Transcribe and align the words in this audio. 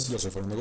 Ramón 0.00 0.08
Burgos. 0.08 0.08
Yo 0.08 0.18
soy 0.18 0.30
Fernando. 0.30 0.60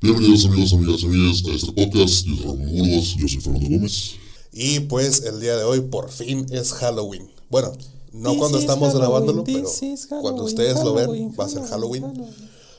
Bienvenidos 0.00 0.44
amigos, 0.44 0.72
amigas, 0.72 1.04
amigas 1.04 1.44
a 1.46 1.54
este 1.54 1.72
podcast. 1.72 2.26
Yo 2.26 2.36
soy 2.36 2.44
Ramón 2.44 2.78
Burgos. 2.78 3.16
Yo 3.16 3.28
soy 3.28 3.40
Fernando 3.40 3.68
Gómez. 3.68 4.14
Y 4.52 4.80
pues 4.80 5.22
el 5.22 5.40
día 5.40 5.56
de 5.56 5.64
hoy 5.64 5.80
por 5.80 6.10
fin 6.10 6.46
es 6.50 6.72
Halloween. 6.72 7.30
Bueno, 7.50 7.72
no 8.12 8.30
This 8.30 8.38
cuando 8.38 8.58
estamos 8.58 8.94
grabándolo, 8.94 9.44
pero 9.44 9.64
cuando 10.08 10.20
Halloween, 10.20 10.44
ustedes 10.44 10.84
lo 10.84 10.94
ven 10.94 11.06
Halloween, 11.06 11.36
va 11.38 11.44
a 11.46 11.48
ser 11.48 11.62
Halloween. 11.64 12.02
Halloween. 12.02 12.34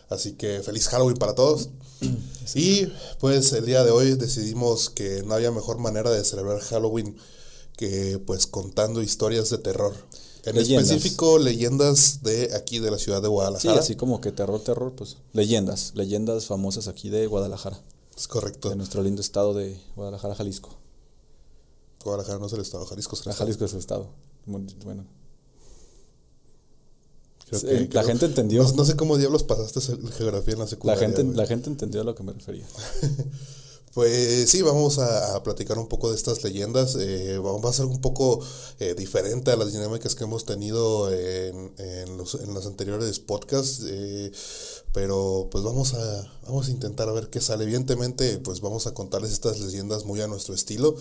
Así 0.09 0.34
que 0.34 0.62
feliz 0.62 0.88
Halloween 0.88 1.17
para 1.17 1.34
todos. 1.34 1.69
Y 2.56 2.88
pues 3.19 3.53
el 3.53 3.66
día 3.66 3.84
de 3.84 3.92
hoy 3.92 4.16
decidimos 4.16 4.90
que 4.90 5.23
no 5.23 5.34
había 5.34 5.50
mejor 5.52 5.80
manera 5.80 6.12
de 6.12 6.23
celebrar 6.23 6.59
Halloween 6.59 7.16
que 7.78 8.19
pues 8.25 8.45
contando 8.45 9.02
historias 9.02 9.50
de 9.50 9.58
terror. 9.58 9.95
En 10.45 10.55
Leyendas. 10.58 10.89
específico, 10.91 11.39
leyendas 11.39 12.22
de 12.22 12.53
aquí 12.53 12.80
de 12.80 12.91
la 12.91 12.97
ciudad 12.97 13.22
de 13.22 13.27
Sí, 13.27 13.31
Guadalajara. 13.31 13.80
así 13.80 13.95
como 13.95 14.19
que 14.19 14.31
terror, 14.33 14.59
terror, 14.61 14.94
pues 14.94 15.17
leyendas, 15.31 15.94
leyendas 15.95 16.47
famosas 16.47 16.88
aquí 16.89 17.09
de 17.09 17.27
Guadalajara, 17.27 17.80
Es 18.17 18.27
correcto. 18.27 18.69
de 18.69 18.75
nuestro 18.75 19.02
lindo 19.03 19.22
estado 19.22 19.53
de 19.53 19.80
Guadalajara, 19.95 20.35
Jalisco. 20.35 20.69
Guadalajara 22.03 22.39
no 22.39 22.47
es 22.47 22.53
el 22.53 22.59
estado, 22.61 22.85
Jalisco 22.85 23.16
es 23.16 23.22
el 23.22 23.25
La 23.27 23.31
estado. 23.31 23.45
Jalisco 23.47 23.66
es 23.66 23.73
el 23.73 23.80
estado. 23.80 24.09
Bueno, 24.45 25.05
Creo 27.47 27.59
Sí, 27.61 27.67
que- 27.67 27.73
la 27.81 27.88
creo- 27.88 28.03
gente 28.03 28.25
entendió. 28.25 28.63
No, 28.63 28.72
no 28.73 28.85
sé 28.85 28.95
cómo 28.95 29.17
diablos 29.17 29.44
pasaste 29.44 29.80
geografía 30.17 30.53
en 30.53 30.59
la 30.59 30.66
la 30.66 30.69
secundaria. 30.69 31.02
gente, 31.07 31.23
güey. 31.23 31.35
la 31.38 31.45
gente 31.45 31.69
entendió 31.69 32.02
a 32.02 32.03
lo 32.03 32.16
que 32.16 32.23
me 32.23 32.33
refería. 32.33 32.66
Pues 33.94 34.49
sí, 34.49 34.63
vamos 34.63 34.97
a, 34.97 35.36
a 35.36 35.44
platicar 35.44 35.77
un 35.77 35.88
poco 35.88 36.09
de 36.09 36.16
estas 36.16 36.44
leyendas. 36.44 36.95
Eh, 36.99 37.38
vamos 37.38 37.63
a 37.66 37.73
ser 37.73 37.86
un 37.86 38.02
poco 38.02 38.39
eh, 38.80 38.95
diferente 38.95 39.52
a 39.52 39.55
las 39.55 39.72
dinámicas 39.72 40.16
que 40.16 40.23
hemos 40.23 40.45
tenido 40.45 41.11
en, 41.13 41.72
en 41.77 42.17
los, 42.17 42.33
en 42.35 42.55
los 42.55 42.66
anteriores 42.66 43.19
podcasts. 43.19 43.83
eh, 43.88 44.31
pero 44.94 45.47
pues 45.52 45.63
vamos 45.63 45.94
a, 45.94 46.31
vamos 46.47 46.67
a 46.67 46.72
intentar 46.72 47.08
a 47.08 47.11
ver 47.13 47.30
qué 47.30 47.39
sale. 47.39 47.63
Evidentemente, 47.66 48.40
pues 48.40 48.62
vamos 48.62 48.88
a 48.88 48.94
contarles 48.95 49.31
estas 49.31 49.59
leyendas 49.59 50.06
muy 50.06 50.22
a 50.22 50.28
nuestro 50.28 50.56
estilo. 50.56 50.95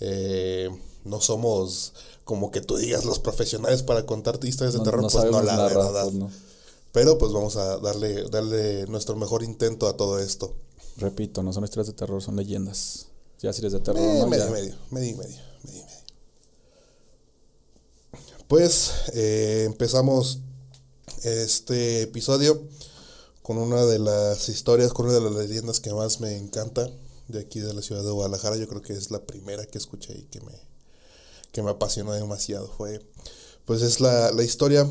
Eh, 0.00 0.68
no 1.04 1.20
somos 1.20 1.92
como 2.24 2.50
que 2.50 2.60
tú 2.60 2.76
digas 2.76 3.04
los 3.04 3.18
profesionales 3.20 3.82
para 3.84 4.04
contarte 4.06 4.48
historias 4.48 4.74
de 4.74 4.78
No, 4.80 4.84
terror, 4.84 5.02
no 5.02 5.08
pues 5.08 5.24
no, 5.30 5.42
la 5.42 5.56
narrar, 5.56 5.76
verdad. 5.76 6.02
pues, 6.04 6.14
no. 6.14 6.30
Pero 6.92 7.18
pues 7.18 7.32
vamos 7.32 7.56
a 7.56 7.78
darle, 7.78 8.24
darle 8.30 8.86
nuestro 8.88 9.16
mejor 9.16 9.42
intento 9.44 9.86
a 9.88 9.96
todo 9.96 10.18
esto. 10.18 10.54
Repito, 10.96 11.42
no 11.42 11.52
son 11.52 11.64
historias 11.64 11.88
de 11.88 11.92
terror, 11.94 12.22
son 12.22 12.36
leyendas. 12.36 13.06
Ya 13.40 13.52
si 13.52 13.60
eres 13.60 13.72
de 13.72 13.80
terror, 13.80 14.00
Eh, 14.02 14.18
¿no? 14.20 14.26
medio, 14.28 14.44
Ya. 14.44 14.50
medio, 14.50 14.74
medio, 14.90 15.16
medio, 15.16 15.40
medio, 15.64 15.84
medio. 15.84 16.02
Pues 18.48 18.92
eh, 19.14 19.64
empezamos 19.66 20.40
este 21.22 22.02
episodio 22.02 22.62
con 23.42 23.58
una 23.58 23.84
de 23.86 23.98
las 23.98 24.48
historias, 24.48 24.92
con 24.92 25.06
una 25.06 25.14
de 25.14 25.20
las 25.22 25.32
leyendas 25.32 25.80
que 25.80 25.92
más 25.94 26.20
me 26.20 26.36
encanta 26.36 26.88
de 27.28 27.40
aquí 27.40 27.60
de 27.60 27.72
la 27.72 27.82
ciudad 27.82 28.02
de 28.04 28.10
Guadalajara. 28.10 28.56
Yo 28.56 28.68
creo 28.68 28.82
que 28.82 28.92
es 28.92 29.10
la 29.10 29.20
primera 29.24 29.64
que 29.66 29.78
escuché 29.78 30.12
y 30.18 30.22
que 30.24 30.40
me, 30.42 30.52
que 31.50 31.62
me 31.62 31.70
apasionó 31.70 32.12
demasiado. 32.12 32.68
Fue, 32.76 33.00
pues 33.64 33.80
es 33.82 34.00
la, 34.00 34.30
la 34.32 34.42
historia 34.44 34.86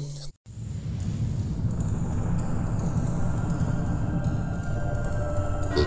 De. 5.75 5.81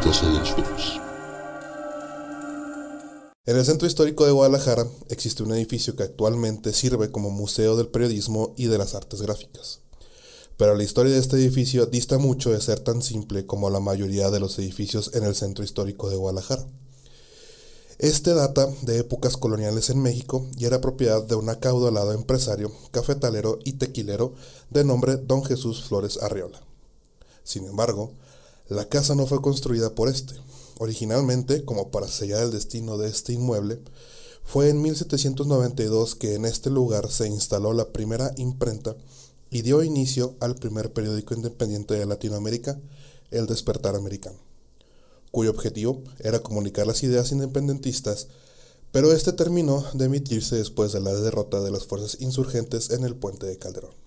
En 3.45 3.57
el 3.59 3.65
centro 3.67 3.87
histórico 3.87 4.25
de 4.25 4.33
Guadalajara 4.33 4.87
existe 5.11 5.43
un 5.43 5.53
edificio 5.53 5.95
que 5.95 6.05
actualmente 6.05 6.73
sirve 6.73 7.11
como 7.11 7.29
museo 7.31 7.77
del 7.77 7.89
periodismo 7.89 8.55
y 8.57 8.69
de 8.69 8.79
las 8.79 8.95
artes 8.95 9.21
gráficas. 9.21 9.81
Pero 10.57 10.75
la 10.75 10.85
historia 10.85 11.13
de 11.13 11.19
este 11.19 11.37
edificio 11.37 11.85
dista 11.85 12.17
mucho 12.17 12.51
de 12.51 12.63
ser 12.63 12.81
tan 12.81 13.03
simple 13.03 13.45
como 13.45 13.69
la 13.69 13.81
mayoría 13.81 14.31
de 14.31 14.41
los 14.41 14.59
edificios 14.59 15.11
en 15.13 15.25
el 15.25 15.35
centro 15.35 15.65
histórico 15.65 16.09
de 16.09 16.17
Guadalajara. 16.17 16.67
Este 17.99 18.33
data 18.33 18.67
de 18.83 19.01
épocas 19.01 19.37
coloniales 19.37 19.91
en 19.91 20.01
México 20.01 20.47
y 20.57 20.65
era 20.65 20.81
propiedad 20.81 21.23
de 21.23 21.35
un 21.35 21.51
acaudalado 21.51 22.13
empresario, 22.13 22.73
cafetalero 22.91 23.59
y 23.65 23.75
tequilero 23.75 24.33
de 24.71 24.85
nombre 24.85 25.17
Don 25.17 25.45
Jesús 25.45 25.85
Flores 25.85 26.23
Arriola. 26.23 26.63
Sin 27.43 27.67
embargo, 27.67 28.13
la 28.69 28.89
casa 28.89 29.15
no 29.15 29.27
fue 29.27 29.43
construida 29.43 29.95
por 29.95 30.09
este. 30.09 30.35
Originalmente, 30.79 31.65
como 31.65 31.91
para 31.91 32.09
sellar 32.09 32.43
el 32.43 32.51
destino 32.51 32.97
de 32.97 33.09
este 33.09 33.35
inmueble, 33.35 33.81
fue 34.43 34.71
en 34.71 34.81
1792 34.81 36.15
que 36.15 36.35
en 36.35 36.45
este 36.47 36.71
lugar 36.71 37.11
se 37.11 37.29
instaló 37.29 37.73
la 37.73 37.93
primera 37.93 38.33
imprenta 38.37 38.97
y 39.51 39.63
dio 39.63 39.83
inicio 39.83 40.35
al 40.41 40.57
primer 40.57 40.93
periódico 40.93 41.35
independiente 41.35 41.95
de 41.95 42.07
Latinoamérica, 42.07 42.81
El 43.31 43.47
Despertar 43.47 43.97
Americano, 43.97 44.39
cuyo 45.31 45.51
objetivo 45.51 46.03
era 46.19 46.41
comunicar 46.41 46.87
las 46.87 47.03
ideas 47.03 47.33
independentistas, 47.33 48.29
pero 48.93 49.13
este 49.13 49.33
terminó 49.33 49.85
de 49.93 50.07
emitirse 50.07 50.57
después 50.57 50.93
de 50.93 51.01
la 51.01 51.13
derrota 51.13 51.61
de 51.61 51.71
las 51.71 51.85
fuerzas 51.85 52.17
insurgentes 52.21 52.91
en 52.91 53.05
el 53.05 53.15
puente 53.15 53.47
de 53.47 53.59
Calderón. 53.59 54.04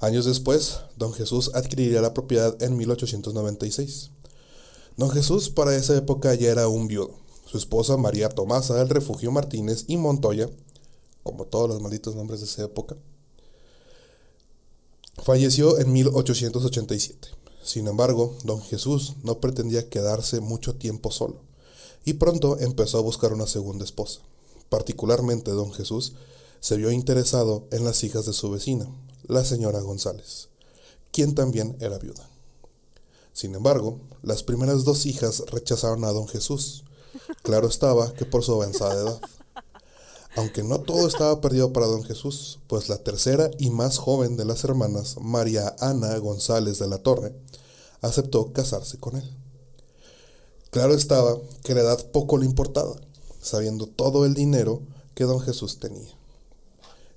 Años 0.00 0.24
después, 0.24 0.80
don 0.96 1.12
Jesús 1.12 1.50
adquiriría 1.54 2.02
la 2.02 2.14
propiedad 2.14 2.60
en 2.62 2.76
1896. 2.76 4.10
Don 4.96 5.10
Jesús 5.10 5.50
para 5.50 5.74
esa 5.74 5.96
época 5.96 6.34
ya 6.34 6.50
era 6.50 6.68
un 6.68 6.88
viudo. 6.88 7.10
Su 7.46 7.58
esposa 7.58 7.96
María 7.96 8.28
Tomasa 8.28 8.74
del 8.74 8.88
Refugio 8.88 9.30
Martínez 9.30 9.84
y 9.86 9.96
Montoya, 9.96 10.50
como 11.22 11.46
todos 11.46 11.68
los 11.68 11.80
malditos 11.80 12.14
nombres 12.16 12.40
de 12.40 12.46
esa 12.46 12.64
época, 12.64 12.96
falleció 15.22 15.78
en 15.78 15.92
1887. 15.92 17.28
Sin 17.62 17.86
embargo, 17.86 18.36
don 18.44 18.60
Jesús 18.60 19.14
no 19.22 19.40
pretendía 19.40 19.88
quedarse 19.88 20.40
mucho 20.40 20.74
tiempo 20.74 21.10
solo 21.10 21.40
y 22.04 22.14
pronto 22.14 22.58
empezó 22.60 22.98
a 22.98 23.02
buscar 23.02 23.32
una 23.32 23.46
segunda 23.46 23.84
esposa. 23.84 24.20
Particularmente 24.68 25.50
don 25.50 25.72
Jesús 25.72 26.14
se 26.60 26.76
vio 26.76 26.90
interesado 26.90 27.66
en 27.70 27.84
las 27.84 28.04
hijas 28.04 28.26
de 28.26 28.32
su 28.32 28.50
vecina, 28.50 28.86
la 29.26 29.44
señora 29.44 29.80
González, 29.80 30.48
quien 31.12 31.34
también 31.34 31.76
era 31.80 31.98
viuda. 31.98 32.28
Sin 33.32 33.54
embargo, 33.54 34.00
las 34.22 34.42
primeras 34.42 34.84
dos 34.84 35.06
hijas 35.06 35.42
rechazaron 35.50 36.04
a 36.04 36.12
don 36.12 36.28
Jesús. 36.28 36.84
Claro 37.42 37.68
estaba 37.68 38.12
que 38.14 38.24
por 38.24 38.44
su 38.44 38.52
avanzada 38.54 38.94
edad. 38.94 39.20
Aunque 40.36 40.62
no 40.62 40.80
todo 40.80 41.06
estaba 41.06 41.40
perdido 41.40 41.72
para 41.72 41.86
don 41.86 42.02
Jesús, 42.04 42.58
pues 42.66 42.88
la 42.88 42.98
tercera 42.98 43.50
y 43.58 43.70
más 43.70 43.98
joven 43.98 44.36
de 44.36 44.44
las 44.44 44.64
hermanas, 44.64 45.16
María 45.20 45.74
Ana 45.78 46.16
González 46.18 46.78
de 46.78 46.88
la 46.88 46.98
Torre, 46.98 47.34
aceptó 48.00 48.52
casarse 48.52 48.98
con 48.98 49.16
él. 49.16 49.36
Claro 50.70 50.94
estaba 50.94 51.36
que 51.62 51.74
la 51.74 51.82
edad 51.82 52.10
poco 52.10 52.36
le 52.36 52.46
importaba, 52.46 52.96
sabiendo 53.40 53.86
todo 53.86 54.26
el 54.26 54.34
dinero 54.34 54.82
que 55.14 55.24
don 55.24 55.40
Jesús 55.40 55.78
tenía. 55.78 56.12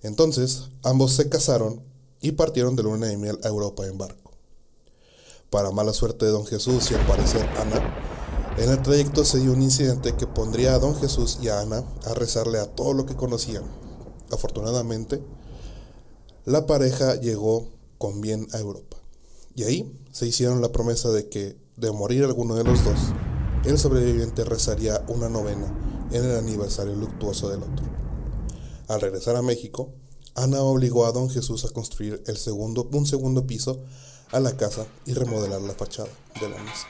Entonces, 0.04 0.69
ambos 0.83 1.13
se 1.13 1.27
casaron 1.27 1.81
y 2.22 2.31
partieron 2.31 2.75
de 2.75 2.84
luna 2.84 3.08
de 3.08 3.18
miel 3.18 3.40
a 3.44 3.48
Europa 3.48 3.86
en 3.86 3.98
barco. 3.98 4.31
Para 5.50 5.72
mala 5.72 5.94
suerte 5.94 6.25
de 6.25 6.31
don 6.31 6.46
Jesús 6.46 6.92
y 6.92 6.96
al 6.96 7.06
parecer 7.06 7.48
Ana, 7.58 7.96
en 8.58 8.72
el 8.72 8.81
trayecto 8.81 9.24
se 9.24 9.40
dio 9.40 9.54
un 9.54 9.62
incidente 9.62 10.16
que 10.16 10.28
pondría 10.28 10.74
a 10.74 10.80
don 10.80 10.96
Jesús 10.96 11.38
y 11.42 11.48
a 11.48 11.62
Ana 11.62 11.84
a 12.06 12.14
rezarle 12.14 12.60
a 12.60 12.66
todo 12.66 12.94
lo 12.94 13.06
que 13.06 13.16
conocían. 13.16 13.64
Afortunadamente, 14.31 15.22
la 16.46 16.66
pareja 16.66 17.16
llegó 17.16 17.69
con 17.98 18.19
bien 18.19 18.48
a 18.54 18.58
Europa. 18.58 18.98
Y 19.56 19.64
ahí 19.64 20.00
se 20.12 20.28
hicieron 20.28 20.62
la 20.62 20.72
promesa 20.72 21.10
de 21.10 21.30
que, 21.30 21.56
de 21.78 21.92
morir 21.92 22.24
alguno 22.24 22.56
de 22.56 22.64
los 22.64 22.84
dos, 22.84 23.00
el 23.66 23.78
sobreviviente 23.78 24.44
rezaría 24.44 25.04
una 25.08 25.30
novena 25.30 26.08
en 26.12 26.24
el 26.24 26.38
aniversario 26.38 26.96
luctuoso 26.96 27.50
del 27.50 27.64
otro. 27.64 27.86
Al 28.88 29.02
regresar 29.02 29.36
a 29.36 29.42
México, 29.42 29.94
Ana 30.38 30.62
obligó 30.62 31.07
a 31.07 31.12
don 31.12 31.31
Jesús 31.31 31.66
a 31.66 31.69
construir 31.69 32.24
el 32.28 32.38
segundo, 32.38 32.88
un 32.92 33.07
segundo 33.07 33.48
piso 33.48 33.80
a 34.31 34.39
la 34.39 34.56
casa 34.56 34.86
y 35.07 35.13
remodelar 35.13 35.62
la 35.62 35.74
fachada 35.74 36.10
de 36.39 36.48
la 36.48 36.57
misma. 36.57 36.88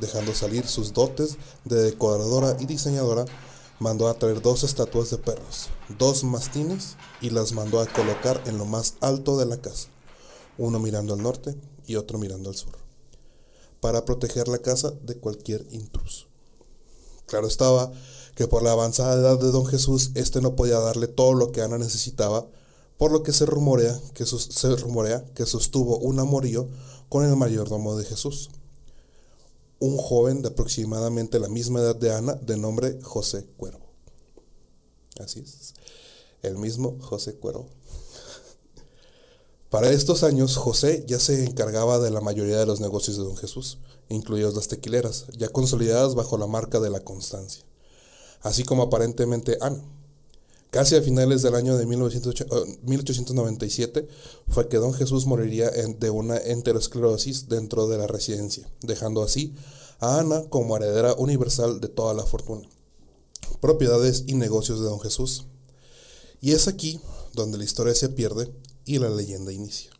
Dejando 0.00 0.34
salir 0.34 0.66
sus 0.66 0.92
dotes 0.92 1.36
de 1.64 1.76
decoradora 1.76 2.56
y 2.58 2.66
diseñadora, 2.66 3.24
mandó 3.78 4.08
a 4.08 4.14
traer 4.14 4.42
dos 4.42 4.64
estatuas 4.64 5.10
de 5.10 5.18
perros, 5.18 5.68
dos 5.96 6.24
mastines, 6.24 6.96
y 7.20 7.30
las 7.30 7.52
mandó 7.52 7.80
a 7.80 7.86
colocar 7.86 8.42
en 8.46 8.58
lo 8.58 8.64
más 8.64 8.94
alto 9.00 9.38
de 9.38 9.46
la 9.46 9.58
casa, 9.58 9.88
uno 10.56 10.80
mirando 10.80 11.14
al 11.14 11.22
norte 11.22 11.56
y 11.86 11.94
otro 11.94 12.18
mirando 12.18 12.50
al 12.50 12.56
sur, 12.56 12.72
para 13.80 14.04
proteger 14.04 14.48
la 14.48 14.58
casa 14.58 14.92
de 15.02 15.16
cualquier 15.16 15.64
intruso. 15.70 16.26
Claro 17.26 17.46
estaba 17.46 17.92
que 18.34 18.48
por 18.48 18.64
la 18.64 18.72
avanzada 18.72 19.14
edad 19.14 19.38
de 19.38 19.52
don 19.52 19.66
Jesús, 19.66 20.10
éste 20.14 20.40
no 20.40 20.56
podía 20.56 20.80
darle 20.80 21.06
todo 21.06 21.34
lo 21.34 21.52
que 21.52 21.62
Ana 21.62 21.78
necesitaba, 21.78 22.46
por 22.98 23.12
lo 23.12 23.22
que 23.22 23.32
se 23.32 23.46
rumorea 23.46 23.98
que, 24.12 24.26
se 24.26 24.76
rumorea 24.76 25.24
que 25.34 25.46
sostuvo 25.46 25.98
un 25.98 26.18
amorío 26.18 26.68
con 27.08 27.24
el 27.24 27.34
mayordomo 27.36 27.96
de 27.96 28.04
Jesús, 28.04 28.50
un 29.78 29.96
joven 29.96 30.42
de 30.42 30.48
aproximadamente 30.48 31.38
la 31.38 31.48
misma 31.48 31.80
edad 31.80 31.96
de 31.96 32.12
Ana, 32.12 32.34
de 32.34 32.58
nombre 32.58 32.98
José 33.02 33.46
Cuervo. 33.56 33.86
Así 35.20 35.40
es, 35.40 35.74
el 36.42 36.58
mismo 36.58 36.98
José 37.00 37.36
Cuervo. 37.36 37.68
Para 39.70 39.90
estos 39.90 40.22
años, 40.24 40.56
José 40.56 41.04
ya 41.06 41.20
se 41.20 41.44
encargaba 41.44 41.98
de 41.98 42.10
la 42.10 42.20
mayoría 42.20 42.58
de 42.58 42.66
los 42.66 42.80
negocios 42.80 43.16
de 43.16 43.22
don 43.22 43.36
Jesús, 43.36 43.78
incluidas 44.08 44.54
las 44.54 44.68
tequileras, 44.68 45.26
ya 45.36 45.50
consolidadas 45.50 46.14
bajo 46.14 46.36
la 46.36 46.46
marca 46.46 46.80
de 46.80 46.90
la 46.90 47.00
constancia, 47.00 47.64
así 48.40 48.64
como 48.64 48.82
aparentemente 48.84 49.56
Ana. 49.60 49.82
Casi 50.70 50.96
a 50.96 51.02
finales 51.02 51.40
del 51.40 51.54
año 51.54 51.78
de 51.78 51.86
1897 51.86 54.06
fue 54.48 54.68
que 54.68 54.76
don 54.76 54.92
Jesús 54.92 55.24
moriría 55.24 55.70
de 55.70 56.10
una 56.10 56.36
enterosclerosis 56.36 57.48
dentro 57.48 57.88
de 57.88 57.96
la 57.96 58.06
residencia, 58.06 58.70
dejando 58.82 59.22
así 59.22 59.54
a 59.98 60.20
Ana 60.20 60.44
como 60.50 60.76
heredera 60.76 61.14
universal 61.14 61.80
de 61.80 61.88
toda 61.88 62.12
la 62.12 62.24
fortuna, 62.24 62.68
propiedades 63.62 64.24
y 64.26 64.34
negocios 64.34 64.80
de 64.80 64.86
don 64.86 65.00
Jesús. 65.00 65.46
Y 66.42 66.52
es 66.52 66.68
aquí 66.68 67.00
donde 67.32 67.56
la 67.56 67.64
historia 67.64 67.94
se 67.94 68.10
pierde 68.10 68.52
y 68.84 68.98
la 68.98 69.08
leyenda 69.08 69.54
inicia. 69.54 69.90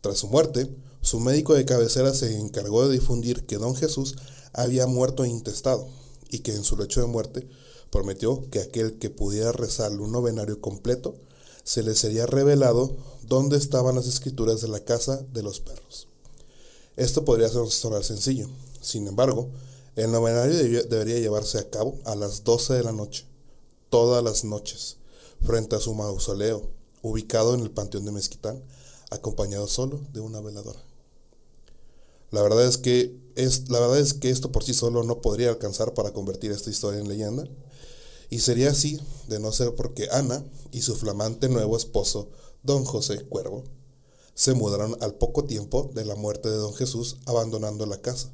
Tras 0.00 0.18
su 0.18 0.26
muerte, 0.26 0.68
su 1.00 1.20
médico 1.20 1.54
de 1.54 1.64
cabecera 1.64 2.12
se 2.12 2.36
encargó 2.36 2.88
de 2.88 2.94
difundir 2.94 3.46
que 3.46 3.56
don 3.56 3.76
Jesús 3.76 4.16
había 4.52 4.88
muerto 4.88 5.24
intestado 5.24 5.86
y 6.28 6.40
que 6.40 6.54
en 6.54 6.64
su 6.64 6.76
lecho 6.76 7.00
de 7.00 7.06
muerte 7.06 7.48
prometió 7.90 8.48
que 8.50 8.60
aquel 8.60 8.98
que 8.98 9.10
pudiera 9.10 9.52
rezarle 9.52 9.98
un 9.98 10.12
novenario 10.12 10.60
completo, 10.60 11.16
se 11.64 11.82
le 11.82 11.94
sería 11.94 12.26
revelado 12.26 12.96
dónde 13.22 13.56
estaban 13.56 13.94
las 13.94 14.06
escrituras 14.06 14.60
de 14.60 14.68
la 14.68 14.80
casa 14.80 15.24
de 15.32 15.42
los 15.42 15.60
perros. 15.60 16.08
Esto 16.96 17.24
podría 17.24 17.48
sonar 17.48 18.04
sencillo, 18.04 18.48
sin 18.80 19.06
embargo, 19.06 19.48
el 19.96 20.10
novenario 20.10 20.84
debería 20.84 21.18
llevarse 21.18 21.58
a 21.58 21.68
cabo 21.68 21.98
a 22.04 22.14
las 22.14 22.44
12 22.44 22.74
de 22.74 22.84
la 22.84 22.92
noche, 22.92 23.24
todas 23.88 24.22
las 24.22 24.44
noches, 24.44 24.96
frente 25.42 25.76
a 25.76 25.80
su 25.80 25.94
mausoleo, 25.94 26.62
ubicado 27.02 27.54
en 27.54 27.60
el 27.60 27.70
Panteón 27.70 28.04
de 28.04 28.12
Mezquitán, 28.12 28.62
acompañado 29.10 29.66
solo 29.66 30.00
de 30.12 30.20
una 30.20 30.40
veladora. 30.40 30.80
La 32.30 32.42
verdad 32.42 32.64
es 32.64 32.78
que 32.78 33.18
es, 33.34 33.68
la 33.70 33.80
verdad 33.80 33.98
es 33.98 34.14
que 34.14 34.30
esto 34.30 34.52
por 34.52 34.62
sí 34.62 34.74
solo 34.74 35.02
no 35.02 35.20
podría 35.20 35.48
alcanzar 35.48 35.94
para 35.94 36.12
convertir 36.12 36.52
esta 36.52 36.70
historia 36.70 37.00
en 37.00 37.08
leyenda, 37.08 37.44
y 38.30 38.38
sería 38.38 38.70
así 38.70 39.00
de 39.28 39.40
no 39.40 39.52
ser 39.52 39.74
porque 39.74 40.08
Ana 40.10 40.44
y 40.70 40.82
su 40.82 40.94
flamante 40.94 41.48
nuevo 41.48 41.76
esposo, 41.76 42.28
don 42.62 42.84
José 42.84 43.24
Cuervo, 43.24 43.64
se 44.34 44.54
mudaron 44.54 44.96
al 45.00 45.14
poco 45.14 45.44
tiempo 45.44 45.90
de 45.92 46.04
la 46.04 46.14
muerte 46.14 46.48
de 46.48 46.56
don 46.56 46.72
Jesús 46.72 47.16
abandonando 47.26 47.84
la 47.86 48.00
casa, 48.00 48.32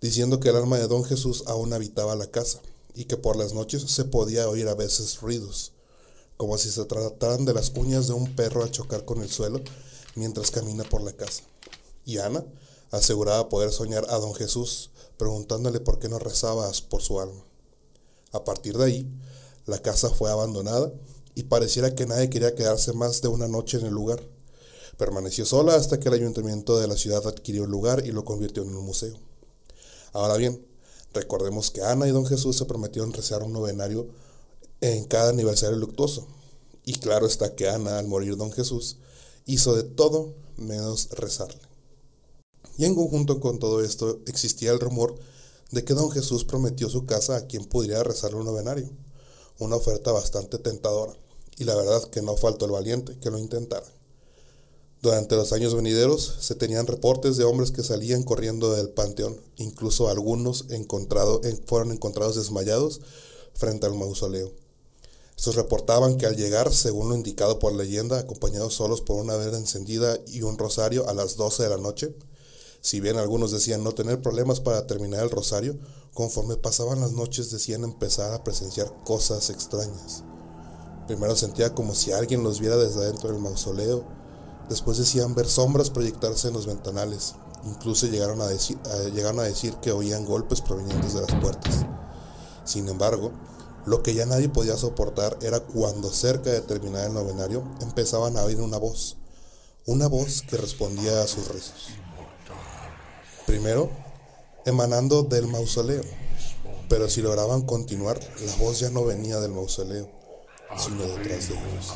diciendo 0.00 0.38
que 0.38 0.50
el 0.50 0.56
alma 0.56 0.78
de 0.78 0.86
don 0.86 1.04
Jesús 1.04 1.42
aún 1.46 1.72
habitaba 1.72 2.14
la 2.14 2.30
casa 2.30 2.62
y 2.94 3.06
que 3.06 3.16
por 3.16 3.36
las 3.36 3.52
noches 3.52 3.82
se 3.82 4.04
podía 4.04 4.48
oír 4.48 4.68
a 4.68 4.74
veces 4.74 5.20
ruidos, 5.20 5.72
como 6.36 6.56
si 6.56 6.70
se 6.70 6.84
trataran 6.84 7.44
de 7.44 7.54
las 7.54 7.72
uñas 7.76 8.06
de 8.06 8.14
un 8.14 8.34
perro 8.36 8.62
al 8.62 8.70
chocar 8.70 9.04
con 9.04 9.20
el 9.20 9.30
suelo 9.30 9.60
mientras 10.14 10.52
camina 10.52 10.84
por 10.84 11.02
la 11.02 11.12
casa. 11.12 11.42
Y 12.04 12.18
Ana 12.18 12.44
aseguraba 12.92 13.48
poder 13.48 13.72
soñar 13.72 14.06
a 14.10 14.18
don 14.18 14.34
Jesús 14.34 14.90
preguntándole 15.16 15.80
por 15.80 15.98
qué 15.98 16.08
no 16.08 16.18
rezabas 16.20 16.80
por 16.82 17.02
su 17.02 17.20
alma. 17.20 17.44
A 18.34 18.42
partir 18.42 18.76
de 18.76 18.84
ahí, 18.84 19.08
la 19.64 19.80
casa 19.80 20.10
fue 20.10 20.28
abandonada 20.28 20.92
y 21.36 21.44
pareciera 21.44 21.94
que 21.94 22.04
nadie 22.04 22.28
quería 22.30 22.56
quedarse 22.56 22.92
más 22.92 23.22
de 23.22 23.28
una 23.28 23.46
noche 23.46 23.78
en 23.78 23.86
el 23.86 23.94
lugar. 23.94 24.20
Permaneció 24.98 25.46
sola 25.46 25.76
hasta 25.76 26.00
que 26.00 26.08
el 26.08 26.14
ayuntamiento 26.14 26.78
de 26.78 26.88
la 26.88 26.96
ciudad 26.96 27.24
adquirió 27.28 27.64
el 27.64 27.70
lugar 27.70 28.04
y 28.04 28.10
lo 28.10 28.24
convirtió 28.24 28.64
en 28.64 28.74
un 28.74 28.84
museo. 28.84 29.16
Ahora 30.12 30.36
bien, 30.36 30.66
recordemos 31.12 31.70
que 31.70 31.82
Ana 31.82 32.08
y 32.08 32.10
don 32.10 32.26
Jesús 32.26 32.56
se 32.56 32.64
prometieron 32.64 33.12
rezar 33.12 33.44
un 33.44 33.52
novenario 33.52 34.08
en 34.80 35.04
cada 35.04 35.30
aniversario 35.30 35.78
luctuoso. 35.78 36.26
Y 36.84 36.94
claro 36.94 37.26
está 37.26 37.54
que 37.54 37.68
Ana, 37.68 38.00
al 38.00 38.08
morir 38.08 38.36
don 38.36 38.50
Jesús, 38.50 38.98
hizo 39.46 39.76
de 39.76 39.84
todo 39.84 40.34
menos 40.56 41.08
rezarle. 41.10 41.60
Y 42.78 42.84
en 42.84 42.96
conjunto 42.96 43.38
con 43.38 43.60
todo 43.60 43.80
esto 43.80 44.18
existía 44.26 44.72
el 44.72 44.80
rumor 44.80 45.14
de 45.74 45.84
que 45.84 45.92
don 45.94 46.10
Jesús 46.10 46.44
prometió 46.44 46.88
su 46.88 47.04
casa 47.04 47.36
a 47.36 47.46
quien 47.46 47.64
pudiera 47.64 48.02
rezarle 48.02 48.38
un 48.38 48.46
novenario, 48.46 48.88
una 49.58 49.76
oferta 49.76 50.12
bastante 50.12 50.58
tentadora, 50.58 51.12
y 51.58 51.64
la 51.64 51.74
verdad 51.74 52.04
que 52.04 52.22
no 52.22 52.36
faltó 52.36 52.64
el 52.64 52.70
valiente 52.70 53.18
que 53.18 53.30
lo 53.30 53.38
intentara. 53.38 53.86
Durante 55.02 55.36
los 55.36 55.52
años 55.52 55.74
venideros 55.74 56.36
se 56.40 56.54
tenían 56.54 56.86
reportes 56.86 57.36
de 57.36 57.44
hombres 57.44 57.72
que 57.72 57.82
salían 57.82 58.22
corriendo 58.22 58.72
del 58.72 58.88
panteón, 58.88 59.38
incluso 59.56 60.08
algunos 60.08 60.66
encontrado, 60.70 61.42
fueron 61.66 61.92
encontrados 61.92 62.36
desmayados 62.36 63.02
frente 63.52 63.86
al 63.86 63.94
mausoleo. 63.94 64.52
Estos 65.36 65.56
reportaban 65.56 66.16
que 66.16 66.26
al 66.26 66.36
llegar, 66.36 66.72
según 66.72 67.08
lo 67.08 67.16
indicado 67.16 67.58
por 67.58 67.74
leyenda, 67.74 68.18
acompañados 68.18 68.74
solos 68.74 69.00
por 69.00 69.22
una 69.22 69.36
vela 69.36 69.58
encendida 69.58 70.18
y 70.26 70.42
un 70.42 70.56
rosario 70.56 71.08
a 71.08 71.12
las 71.12 71.36
12 71.36 71.64
de 71.64 71.68
la 71.68 71.76
noche, 71.76 72.14
si 72.84 73.00
bien 73.00 73.16
algunos 73.16 73.50
decían 73.50 73.82
no 73.82 73.92
tener 73.92 74.20
problemas 74.20 74.60
para 74.60 74.86
terminar 74.86 75.22
el 75.22 75.30
rosario, 75.30 75.78
conforme 76.12 76.58
pasaban 76.58 77.00
las 77.00 77.12
noches 77.12 77.50
decían 77.50 77.82
empezar 77.82 78.34
a 78.34 78.44
presenciar 78.44 78.92
cosas 79.04 79.48
extrañas. 79.48 80.22
Primero 81.06 81.34
sentía 81.34 81.74
como 81.74 81.94
si 81.94 82.12
alguien 82.12 82.44
los 82.44 82.60
viera 82.60 82.76
desde 82.76 83.00
adentro 83.00 83.30
del 83.30 83.40
mausoleo, 83.40 84.04
después 84.68 84.98
decían 84.98 85.34
ver 85.34 85.48
sombras 85.48 85.88
proyectarse 85.88 86.48
en 86.48 86.52
los 86.52 86.66
ventanales, 86.66 87.36
incluso 87.64 88.06
llegaron 88.06 88.42
a, 88.42 88.48
decir, 88.48 88.78
llegaron 89.14 89.40
a 89.40 89.44
decir 89.44 89.76
que 89.76 89.90
oían 89.90 90.26
golpes 90.26 90.60
provenientes 90.60 91.14
de 91.14 91.22
las 91.22 91.40
puertas. 91.40 91.86
Sin 92.66 92.86
embargo, 92.90 93.32
lo 93.86 94.02
que 94.02 94.12
ya 94.12 94.26
nadie 94.26 94.50
podía 94.50 94.76
soportar 94.76 95.38
era 95.40 95.60
cuando 95.60 96.12
cerca 96.12 96.50
de 96.50 96.60
terminar 96.60 97.06
el 97.06 97.14
novenario 97.14 97.64
empezaban 97.80 98.36
a 98.36 98.44
oír 98.44 98.60
una 98.60 98.76
voz, 98.76 99.16
una 99.86 100.06
voz 100.06 100.42
que 100.42 100.58
respondía 100.58 101.22
a 101.22 101.26
sus 101.26 101.48
rezos. 101.48 102.03
Primero, 103.54 103.88
emanando 104.66 105.22
del 105.22 105.46
mausoleo. 105.46 106.02
Pero 106.88 107.08
si 107.08 107.22
lograban 107.22 107.62
continuar, 107.62 108.18
la 108.44 108.56
voz 108.56 108.80
ya 108.80 108.90
no 108.90 109.04
venía 109.04 109.38
del 109.38 109.52
mausoleo, 109.52 110.10
sino 110.76 111.04
detrás 111.04 111.50
de 111.50 111.54
ellos. 111.54 111.92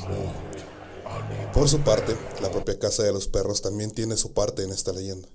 Por 1.53 1.69
su 1.69 1.81
parte, 1.81 2.17
la 2.41 2.53
propia 2.53 2.79
Casa 2.79 3.03
de 3.03 3.13
los 3.13 3.27
Perros 3.27 3.61
también 3.61 3.91
tiene 3.91 4.17
su 4.17 4.35
parte 4.35 4.63
en 4.63 4.71
esta 4.71 4.93
leyenda. 4.93 5.29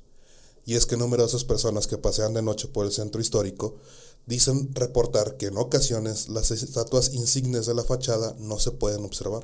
Y 0.65 0.75
es 0.75 0.85
que 0.85 0.95
numerosas 0.95 1.43
personas 1.43 1.87
que 1.87 1.97
pasean 1.97 2.33
de 2.33 2.41
noche 2.41 2.69
por 2.69 2.85
el 2.85 2.93
centro 2.93 3.19
histórico 3.19 3.75
dicen 4.25 4.73
reportar 4.73 5.35
que 5.35 5.47
en 5.47 5.57
ocasiones 5.57 6.29
las 6.29 6.51
estatuas 6.51 7.13
insignes 7.13 7.65
de 7.65 7.73
la 7.73 7.83
fachada 7.83 8.33
no 8.39 8.59
se 8.59 8.71
pueden 8.71 9.03
observar, 9.03 9.43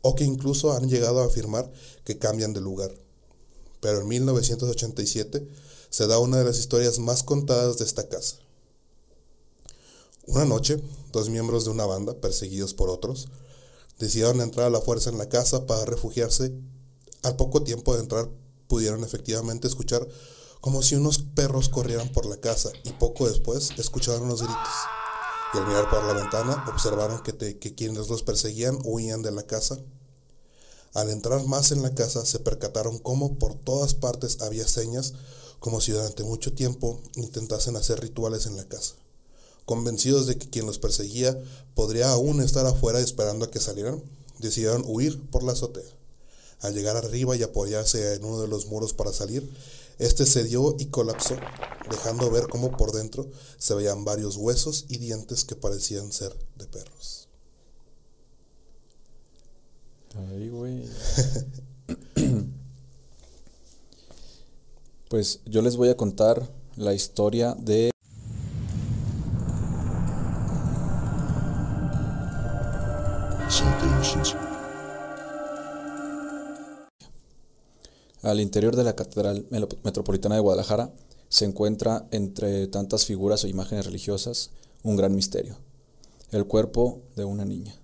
o 0.00 0.14
que 0.14 0.24
incluso 0.24 0.72
han 0.72 0.88
llegado 0.88 1.20
a 1.20 1.26
afirmar 1.26 1.70
que 2.04 2.16
cambian 2.16 2.54
de 2.54 2.62
lugar. 2.62 2.94
Pero 3.82 4.00
en 4.00 4.08
1987 4.08 5.46
se 5.90 6.06
da 6.06 6.18
una 6.18 6.38
de 6.38 6.44
las 6.44 6.58
historias 6.58 6.98
más 6.98 7.22
contadas 7.22 7.78
de 7.78 7.84
esta 7.84 8.08
casa. 8.08 8.36
Una 10.26 10.44
noche, 10.44 10.82
dos 11.12 11.28
miembros 11.28 11.64
de 11.64 11.70
una 11.70 11.86
banda, 11.86 12.14
perseguidos 12.14 12.74
por 12.74 12.90
otros, 12.90 13.28
decidieron 13.98 14.40
entrar 14.40 14.66
a 14.66 14.70
la 14.70 14.80
fuerza 14.80 15.10
en 15.10 15.18
la 15.18 15.28
casa 15.28 15.66
para 15.66 15.84
refugiarse. 15.84 16.52
Al 17.22 17.36
poco 17.36 17.62
tiempo 17.62 17.94
de 17.94 18.00
entrar, 18.00 18.28
pudieron 18.66 19.04
efectivamente 19.04 19.68
escuchar 19.68 20.06
como 20.60 20.82
si 20.82 20.96
unos 20.96 21.18
perros 21.18 21.68
corrieran 21.68 22.08
por 22.08 22.26
la 22.26 22.38
casa 22.38 22.72
y 22.82 22.90
poco 22.90 23.28
después 23.28 23.70
escucharon 23.78 24.28
los 24.28 24.42
gritos. 24.42 24.74
Y 25.54 25.58
al 25.58 25.66
mirar 25.68 25.88
por 25.88 26.02
la 26.02 26.12
ventana 26.12 26.64
observaron 26.68 27.22
que, 27.22 27.58
que 27.58 27.74
quienes 27.76 28.08
los 28.08 28.24
perseguían 28.24 28.78
huían 28.84 29.22
de 29.22 29.30
la 29.30 29.44
casa. 29.44 29.78
Al 30.92 31.10
entrar 31.10 31.46
más 31.46 31.70
en 31.70 31.82
la 31.82 31.94
casa 31.94 32.26
se 32.26 32.40
percataron 32.40 32.98
cómo 32.98 33.38
por 33.38 33.54
todas 33.54 33.94
partes 33.94 34.40
había 34.40 34.66
señas 34.66 35.14
como 35.60 35.80
si 35.80 35.92
durante 35.92 36.22
mucho 36.22 36.52
tiempo 36.52 37.00
intentasen 37.16 37.76
hacer 37.76 38.00
rituales 38.00 38.46
en 38.46 38.56
la 38.56 38.64
casa, 38.68 38.94
convencidos 39.64 40.26
de 40.26 40.38
que 40.38 40.48
quien 40.48 40.66
los 40.66 40.78
perseguía 40.78 41.38
podría 41.74 42.10
aún 42.10 42.40
estar 42.40 42.66
afuera 42.66 43.00
esperando 43.00 43.44
a 43.44 43.50
que 43.50 43.60
salieran, 43.60 44.02
decidieron 44.38 44.84
huir 44.86 45.20
por 45.30 45.42
la 45.42 45.52
azotea. 45.52 45.90
Al 46.60 46.74
llegar 46.74 46.96
arriba 46.96 47.36
y 47.36 47.42
apoyarse 47.42 48.14
en 48.14 48.24
uno 48.24 48.40
de 48.40 48.48
los 48.48 48.66
muros 48.66 48.92
para 48.92 49.12
salir, 49.12 49.50
este 49.98 50.26
cedió 50.26 50.76
y 50.78 50.86
colapsó, 50.86 51.36
dejando 51.90 52.30
ver 52.30 52.48
cómo 52.48 52.76
por 52.76 52.92
dentro 52.92 53.30
se 53.58 53.74
veían 53.74 54.04
varios 54.04 54.36
huesos 54.36 54.86
y 54.88 54.98
dientes 54.98 55.44
que 55.44 55.56
parecían 55.56 56.12
ser 56.12 56.36
de 56.56 56.66
perros. 56.66 57.28
Ay, 60.14 60.48
güey. 60.48 60.88
pues 65.08 65.40
yo 65.44 65.62
les 65.62 65.76
voy 65.76 65.88
a 65.88 65.96
contar 65.96 66.48
la 66.76 66.94
historia 66.94 67.54
de. 67.54 67.90
Al 78.22 78.40
interior 78.40 78.74
de 78.74 78.82
la 78.82 78.96
Catedral 78.96 79.46
Metropolitana 79.84 80.34
de 80.34 80.40
Guadalajara 80.40 80.92
se 81.28 81.44
encuentra, 81.44 82.08
entre 82.10 82.66
tantas 82.66 83.04
figuras 83.04 83.44
o 83.44 83.46
imágenes 83.46 83.86
religiosas, 83.86 84.50
un 84.82 84.96
gran 84.96 85.14
misterio, 85.14 85.56
el 86.32 86.44
cuerpo 86.46 87.02
de 87.14 87.24
una 87.24 87.44
niña. 87.44 87.76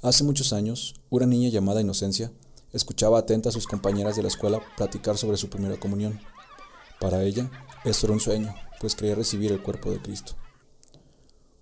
Hace 0.00 0.24
muchos 0.24 0.54
años, 0.54 0.94
una 1.10 1.26
niña 1.26 1.50
llamada 1.50 1.82
Inocencia 1.82 2.32
escuchaba 2.72 3.18
atenta 3.18 3.48
a 3.48 3.52
sus 3.52 3.66
compañeras 3.66 4.16
de 4.16 4.22
la 4.22 4.28
escuela 4.28 4.60
platicar 4.76 5.16
sobre 5.16 5.36
su 5.36 5.48
primera 5.48 5.78
comunión. 5.78 6.20
Para 7.00 7.22
ella, 7.22 7.50
esto 7.84 8.06
era 8.06 8.14
un 8.14 8.20
sueño, 8.20 8.54
pues 8.80 8.94
creía 8.94 9.14
recibir 9.14 9.52
el 9.52 9.62
cuerpo 9.62 9.90
de 9.90 10.00
Cristo. 10.00 10.34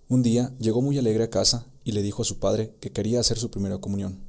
Un 0.09 0.23
día 0.23 0.53
llegó 0.59 0.81
muy 0.81 0.97
alegre 0.97 1.25
a 1.25 1.29
casa 1.29 1.65
y 1.83 1.91
le 1.91 2.01
dijo 2.01 2.21
a 2.21 2.25
su 2.25 2.39
padre 2.39 2.75
que 2.79 2.91
quería 2.91 3.19
hacer 3.19 3.37
su 3.37 3.51
primera 3.51 3.77
comunión. 3.77 4.23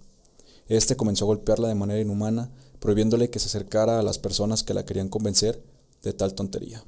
Este 0.66 0.96
comenzó 0.96 1.24
a 1.24 1.28
golpearla 1.28 1.68
de 1.68 1.74
manera 1.74 2.00
inhumana, 2.00 2.50
prohibiéndole 2.78 3.30
que 3.30 3.38
se 3.38 3.46
acercara 3.46 3.98
a 3.98 4.02
las 4.02 4.18
personas 4.18 4.62
que 4.62 4.74
la 4.74 4.84
querían 4.84 5.08
convencer 5.08 5.62
de 6.02 6.12
tal 6.12 6.34
tontería. 6.34 6.84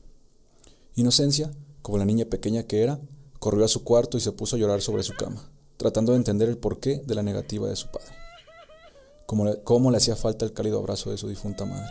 Inocencia, 0.95 1.51
como 1.83 1.99
la 1.99 2.05
niña 2.05 2.27
pequeña 2.27 2.65
que 2.65 2.83
era, 2.83 3.01
corrió 3.39 3.65
a 3.65 3.69
su 3.69 3.85
cuarto 3.85 4.19
y 4.19 4.21
se 4.21 4.33
puso 4.33 4.57
a 4.57 4.59
llorar 4.59 4.83
sobre 4.83 5.03
su 5.03 5.15
cama, 5.15 5.51
tratando 5.77 6.13
de 6.13 6.19
entender 6.19 6.49
el 6.49 6.59
porqué 6.59 7.03
de 7.07 7.15
la 7.15 7.23
negativa 7.23 7.69
de 7.69 7.77
su 7.77 7.91
padre. 7.91 8.13
Cómo 9.31 9.45
le, 9.45 9.63
cómo 9.63 9.93
le 9.93 9.97
hacía 9.97 10.17
falta 10.17 10.45
el 10.45 10.53
cálido 10.53 10.81
abrazo 10.81 11.13
de 11.13 11.17
su 11.17 11.29
difunta 11.29 11.65
madre. 11.65 11.87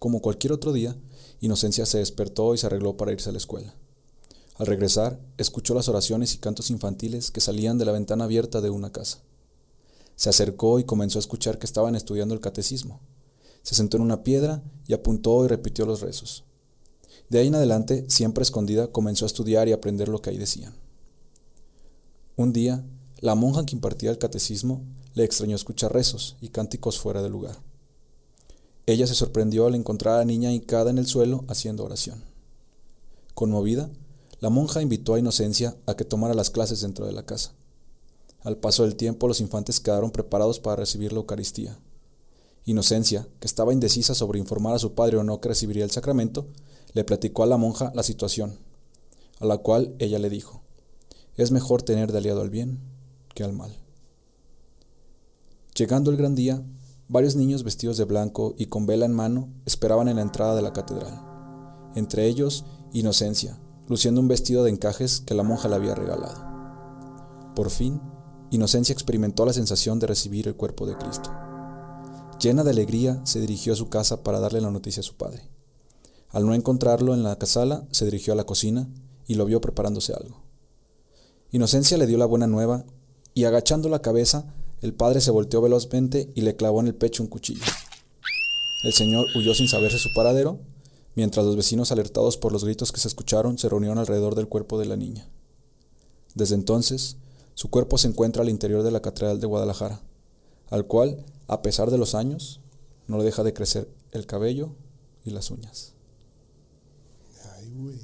Como 0.00 0.20
cualquier 0.20 0.52
otro 0.52 0.72
día, 0.72 0.96
Inocencia 1.40 1.86
se 1.86 1.98
despertó 1.98 2.56
y 2.56 2.58
se 2.58 2.66
arregló 2.66 2.96
para 2.96 3.12
irse 3.12 3.28
a 3.28 3.32
la 3.32 3.38
escuela. 3.38 3.72
Al 4.56 4.66
regresar, 4.66 5.20
escuchó 5.38 5.74
las 5.74 5.88
oraciones 5.88 6.34
y 6.34 6.38
cantos 6.38 6.70
infantiles 6.70 7.30
que 7.30 7.40
salían 7.40 7.78
de 7.78 7.84
la 7.84 7.92
ventana 7.92 8.24
abierta 8.24 8.60
de 8.60 8.70
una 8.70 8.90
casa. 8.90 9.22
Se 10.16 10.28
acercó 10.28 10.80
y 10.80 10.84
comenzó 10.84 11.20
a 11.20 11.20
escuchar 11.20 11.60
que 11.60 11.66
estaban 11.66 11.94
estudiando 11.94 12.34
el 12.34 12.40
catecismo. 12.40 12.98
Se 13.62 13.76
sentó 13.76 13.96
en 13.96 14.02
una 14.02 14.24
piedra 14.24 14.60
y 14.88 14.94
apuntó 14.94 15.44
y 15.44 15.46
repitió 15.46 15.86
los 15.86 16.00
rezos. 16.00 16.42
De 17.28 17.38
ahí 17.38 17.46
en 17.46 17.54
adelante, 17.54 18.06
siempre 18.08 18.42
escondida, 18.42 18.88
comenzó 18.88 19.24
a 19.24 19.28
estudiar 19.28 19.68
y 19.68 19.72
aprender 19.72 20.08
lo 20.08 20.20
que 20.20 20.30
ahí 20.30 20.36
decían. 20.36 20.74
Un 22.34 22.52
día, 22.52 22.84
la 23.20 23.36
monja 23.36 23.64
que 23.64 23.76
impartía 23.76 24.10
el 24.10 24.18
catecismo 24.18 24.82
le 25.14 25.24
extrañó 25.24 25.56
escuchar 25.56 25.92
rezos 25.92 26.36
y 26.40 26.48
cánticos 26.48 26.98
fuera 26.98 27.22
de 27.22 27.30
lugar. 27.30 27.56
Ella 28.86 29.06
se 29.06 29.14
sorprendió 29.14 29.66
al 29.66 29.74
encontrar 29.74 30.14
a 30.14 30.18
la 30.18 30.24
niña 30.24 30.52
hincada 30.52 30.90
en 30.90 30.98
el 30.98 31.06
suelo 31.06 31.44
haciendo 31.48 31.84
oración. 31.84 32.24
Conmovida, 33.34 33.90
la 34.40 34.50
monja 34.50 34.82
invitó 34.82 35.14
a 35.14 35.18
Inocencia 35.18 35.76
a 35.86 35.94
que 35.94 36.04
tomara 36.04 36.34
las 36.34 36.50
clases 36.50 36.80
dentro 36.80 37.06
de 37.06 37.12
la 37.12 37.24
casa. 37.24 37.52
Al 38.40 38.56
paso 38.56 38.82
del 38.82 38.96
tiempo, 38.96 39.28
los 39.28 39.40
infantes 39.40 39.78
quedaron 39.78 40.10
preparados 40.10 40.58
para 40.58 40.76
recibir 40.76 41.12
la 41.12 41.20
Eucaristía. 41.20 41.78
Inocencia, 42.64 43.28
que 43.38 43.46
estaba 43.46 43.72
indecisa 43.72 44.14
sobre 44.14 44.40
informar 44.40 44.74
a 44.74 44.80
su 44.80 44.94
padre 44.94 45.16
o 45.16 45.24
no 45.24 45.40
que 45.40 45.48
recibiría 45.48 45.84
el 45.84 45.90
sacramento, 45.92 46.46
le 46.92 47.04
platicó 47.04 47.44
a 47.44 47.46
la 47.46 47.56
monja 47.56 47.92
la 47.94 48.02
situación, 48.02 48.58
a 49.38 49.46
la 49.46 49.58
cual 49.58 49.94
ella 49.98 50.18
le 50.18 50.28
dijo, 50.28 50.62
es 51.36 51.50
mejor 51.50 51.82
tener 51.82 52.12
de 52.12 52.18
aliado 52.18 52.42
al 52.42 52.50
bien 52.50 52.80
que 53.34 53.44
al 53.44 53.52
mal. 53.52 53.81
Llegando 55.74 56.10
el 56.10 56.18
gran 56.18 56.34
día, 56.34 56.62
varios 57.08 57.34
niños 57.34 57.64
vestidos 57.64 57.96
de 57.96 58.04
blanco 58.04 58.54
y 58.58 58.66
con 58.66 58.84
vela 58.84 59.06
en 59.06 59.14
mano 59.14 59.48
esperaban 59.64 60.08
en 60.08 60.16
la 60.16 60.22
entrada 60.22 60.54
de 60.54 60.60
la 60.60 60.74
catedral. 60.74 61.22
Entre 61.94 62.26
ellos, 62.26 62.66
Inocencia, 62.92 63.58
luciendo 63.88 64.20
un 64.20 64.28
vestido 64.28 64.64
de 64.64 64.70
encajes 64.70 65.22
que 65.22 65.34
la 65.34 65.42
monja 65.42 65.68
le 65.68 65.76
había 65.76 65.94
regalado. 65.94 67.52
Por 67.56 67.70
fin, 67.70 68.02
Inocencia 68.50 68.92
experimentó 68.92 69.46
la 69.46 69.54
sensación 69.54 69.98
de 69.98 70.08
recibir 70.08 70.46
el 70.46 70.56
cuerpo 70.56 70.86
de 70.86 70.98
Cristo. 70.98 71.30
Llena 72.38 72.64
de 72.64 72.70
alegría, 72.70 73.22
se 73.24 73.40
dirigió 73.40 73.72
a 73.72 73.76
su 73.76 73.88
casa 73.88 74.22
para 74.22 74.40
darle 74.40 74.60
la 74.60 74.70
noticia 74.70 75.00
a 75.00 75.04
su 75.04 75.14
padre. 75.14 75.48
Al 76.28 76.44
no 76.46 76.54
encontrarlo 76.54 77.14
en 77.14 77.22
la 77.22 77.38
sala, 77.46 77.86
se 77.92 78.04
dirigió 78.04 78.34
a 78.34 78.36
la 78.36 78.44
cocina 78.44 78.88
y 79.26 79.36
lo 79.36 79.46
vio 79.46 79.62
preparándose 79.62 80.12
algo. 80.12 80.42
Inocencia 81.50 81.96
le 81.96 82.06
dio 82.06 82.18
la 82.18 82.26
buena 82.26 82.46
nueva 82.46 82.84
y 83.32 83.44
agachando 83.44 83.88
la 83.88 84.02
cabeza, 84.02 84.44
el 84.82 84.94
padre 84.94 85.20
se 85.20 85.30
volteó 85.30 85.62
velozmente 85.62 86.30
y 86.34 86.42
le 86.42 86.56
clavó 86.56 86.80
en 86.80 86.88
el 86.88 86.94
pecho 86.94 87.22
un 87.22 87.28
cuchillo. 87.28 87.64
El 88.84 88.92
señor 88.92 89.26
huyó 89.34 89.54
sin 89.54 89.68
saberse 89.68 89.98
su 89.98 90.12
paradero, 90.12 90.58
mientras 91.14 91.46
los 91.46 91.56
vecinos 91.56 91.92
alertados 91.92 92.36
por 92.36 92.52
los 92.52 92.64
gritos 92.64 92.92
que 92.92 93.00
se 93.00 93.08
escucharon 93.08 93.58
se 93.58 93.68
reunieron 93.68 93.98
alrededor 93.98 94.34
del 94.34 94.48
cuerpo 94.48 94.78
de 94.78 94.86
la 94.86 94.96
niña. 94.96 95.28
Desde 96.34 96.54
entonces, 96.54 97.16
su 97.54 97.70
cuerpo 97.70 97.98
se 97.98 98.08
encuentra 98.08 98.42
al 98.42 98.48
interior 98.48 98.82
de 98.82 98.90
la 98.90 99.00
Catedral 99.02 99.40
de 99.40 99.46
Guadalajara, 99.46 100.02
al 100.68 100.86
cual, 100.86 101.24
a 101.46 101.62
pesar 101.62 101.90
de 101.90 101.98
los 101.98 102.14
años, 102.14 102.60
no 103.06 103.18
le 103.18 103.24
deja 103.24 103.42
de 103.44 103.52
crecer 103.52 103.88
el 104.10 104.26
cabello 104.26 104.74
y 105.24 105.30
las 105.30 105.50
uñas. 105.50 105.94
Ay, 107.56 107.70
güey. 107.70 107.98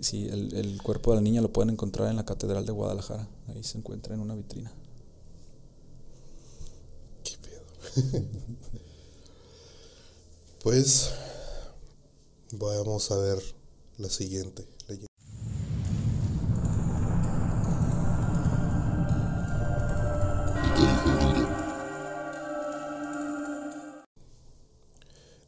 Sí, 0.00 0.26
el, 0.28 0.54
el 0.54 0.82
cuerpo 0.82 1.10
de 1.10 1.16
la 1.16 1.22
niña 1.22 1.40
lo 1.40 1.52
pueden 1.52 1.70
encontrar 1.70 2.08
en 2.08 2.16
la 2.16 2.24
Catedral 2.24 2.64
de 2.64 2.72
Guadalajara. 2.72 3.28
Ahí 3.48 3.62
se 3.62 3.78
encuentra 3.78 4.14
en 4.14 4.20
una 4.20 4.34
vitrina. 4.34 4.72
¿Qué 7.22 7.36
pedo? 7.38 7.62
pues 10.62 11.10
vamos 12.52 13.10
a 13.10 13.18
ver 13.18 13.42
la 13.98 14.08
siguiente 14.08 14.66
leyenda. 14.88 15.06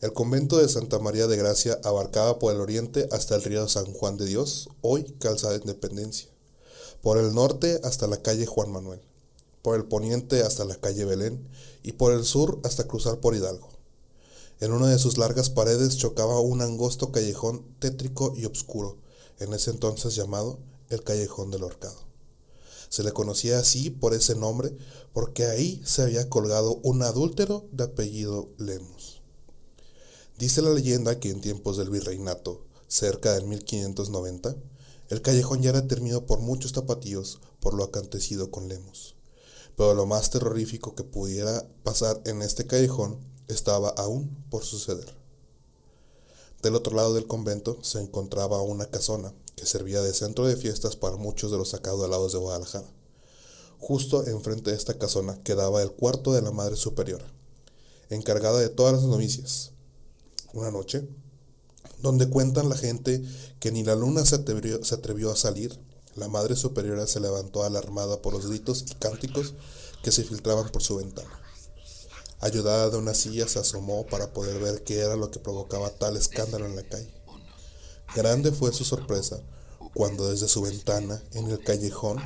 El 0.01 0.13
convento 0.13 0.59
de 0.59 0.69
Santa 0.69 0.99
María 1.01 1.27
de 1.27 1.37
Gracia 1.37 1.81
abarcaba 1.83 2.39
por 2.39 2.55
el 2.55 2.61
oriente 2.61 3.09
hasta 3.11 3.35
el 3.35 3.43
río 3.43 3.67
San 3.67 3.87
Juan 3.87 4.17
de 4.17 4.27
Dios, 4.27 4.69
hoy 4.83 5.05
Calzada 5.19 5.55
de 5.55 5.61
Independencia, 5.61 6.29
por 7.03 7.19
el 7.19 7.35
norte 7.35 7.81
hasta 7.83 8.07
la 8.07 8.23
calle 8.23 8.47
Juan 8.47 8.71
Manuel, 8.71 9.01
por 9.67 9.75
el 9.75 9.87
poniente 9.87 10.43
hasta 10.43 10.65
la 10.65 10.77
calle 10.77 11.05
Belén 11.05 11.45
y 11.83 11.91
por 11.91 12.13
el 12.13 12.25
sur 12.25 12.61
hasta 12.63 12.87
cruzar 12.87 13.19
por 13.19 13.35
Hidalgo. 13.35 13.69
En 14.61 14.71
una 14.71 14.87
de 14.87 14.97
sus 14.97 15.19
largas 15.19 15.51
paredes 15.51 15.97
chocaba 15.97 16.39
un 16.39 16.63
angosto 16.63 17.11
callejón 17.11 17.67
tétrico 17.81 18.33
y 18.37 18.45
oscuro, 18.45 18.97
en 19.41 19.53
ese 19.55 19.73
entonces 19.73 20.15
llamado 20.15 20.61
el 20.89 21.03
Callejón 21.03 21.51
del 21.51 21.65
Horcado. 21.65 21.99
Se 22.91 23.03
le 23.03 23.11
conocía 23.11 23.59
así 23.59 23.91
por 23.91 24.15
ese 24.15 24.37
nombre 24.37 24.73
porque 25.13 25.47
ahí 25.47 25.83
se 25.85 26.03
había 26.03 26.31
colgado 26.31 26.79
un 26.85 27.03
adúltero 27.03 27.67
de 27.73 27.83
apellido 27.83 28.49
Lemus. 28.59 29.21
Dice 30.39 30.63
la 30.63 30.71
leyenda 30.71 31.19
que 31.19 31.31
en 31.31 31.41
tiempos 31.41 31.77
del 31.77 31.91
virreinato, 31.91 32.63
cerca 32.87 33.33
del 33.33 33.47
1590, 33.47 34.55
el 35.09 35.23
callejón 35.23 35.61
ya 35.61 35.71
era 35.71 35.89
temido 35.89 36.25
por 36.25 36.39
muchos 36.39 36.73
tapatíos 36.73 37.41
por 37.59 37.75
lo 37.75 37.83
acontecido 37.83 38.53
con 38.53 38.69
Lemus. 38.69 39.16
Pero 39.77 39.95
lo 39.95 40.07
más 40.07 40.31
terrorífico 40.31 40.95
que 40.95 41.05
pudiera 41.05 41.67
pasar 41.83 42.21
en 42.25 42.43
este 42.43 42.67
callejón 42.67 43.19
estaba 43.49 43.91
aún 43.91 44.45
por 44.51 44.65
suceder. 44.65 45.15
Del 46.63 46.75
otro 46.75 46.97
lado 46.97 47.15
del 47.15 47.27
convento 47.27 47.79
se 47.83 48.01
encontraba 48.01 48.63
una 48.63 48.87
casona 48.87 49.33
que 49.55 49.67
servía 49.67 50.03
de 50.03 50.15
centro 50.15 50.47
de 50.47 50.57
fiestas 50.57 50.97
para 50.97 51.17
muchos 51.17 51.51
de 51.51 51.59
los 51.59 51.75
acaudalados 51.75 52.33
de 52.33 52.39
Guadalajara. 52.39 52.87
Justo 53.79 54.27
enfrente 54.27 54.71
de 54.71 54.77
esta 54.77 54.99
casona 54.99 55.41
quedaba 55.43 55.83
el 55.83 55.93
cuarto 55.93 56.33
de 56.33 56.43
la 56.43 56.51
Madre 56.51 56.77
Superiora, 56.77 57.27
encargada 58.11 58.59
de 58.59 58.69
todas 58.69 58.95
las 58.95 59.05
novicias. 59.05 59.73
Una 60.55 60.71
noche, 60.71 61.07
donde 62.01 62.29
cuentan 62.29 62.69
la 62.69 62.77
gente 62.77 63.23
que 63.61 63.71
ni 63.71 63.85
la 63.85 63.95
luna 63.95 64.25
se 64.25 64.37
atrevió, 64.37 64.83
se 64.85 64.95
atrevió 64.95 65.31
a 65.31 65.37
salir, 65.37 65.79
la 66.17 66.29
Madre 66.29 66.57
Superiora 66.57 67.07
se 67.07 67.21
levantó 67.21 67.65
alarmada 67.65 68.21
por 68.21 68.33
los 68.33 68.47
gritos 68.47 68.85
y 68.89 68.95
cánticos 68.95 69.55
que 70.03 70.13
se 70.13 70.25
filtraban 70.25 70.71
por 70.71 70.83
su 70.83 70.97
ventana. 70.97 71.31
Ayudada 72.41 72.91
de 72.91 72.97
una 72.97 73.15
silla 73.15 73.49
se 73.49 73.59
asomó 73.59 74.07
para 74.07 74.33
poder 74.33 74.59
ver 74.61 74.85
qué 74.85 74.99
era 75.01 75.17
lo 75.17 75.31
que 75.31 75.39
provocaba 75.39 75.91
tal 75.91 76.17
escándalo 76.17 76.67
en 76.67 76.77
la 76.77 76.83
calle. 76.83 77.13
Grande 78.15 78.53
fue 78.53 78.73
su 78.73 78.85
sorpresa 78.85 79.41
cuando 79.95 80.31
desde 80.31 80.49
su 80.49 80.63
ventana, 80.63 81.23
en 81.33 81.51
el 81.51 81.63
callejón, 81.63 82.21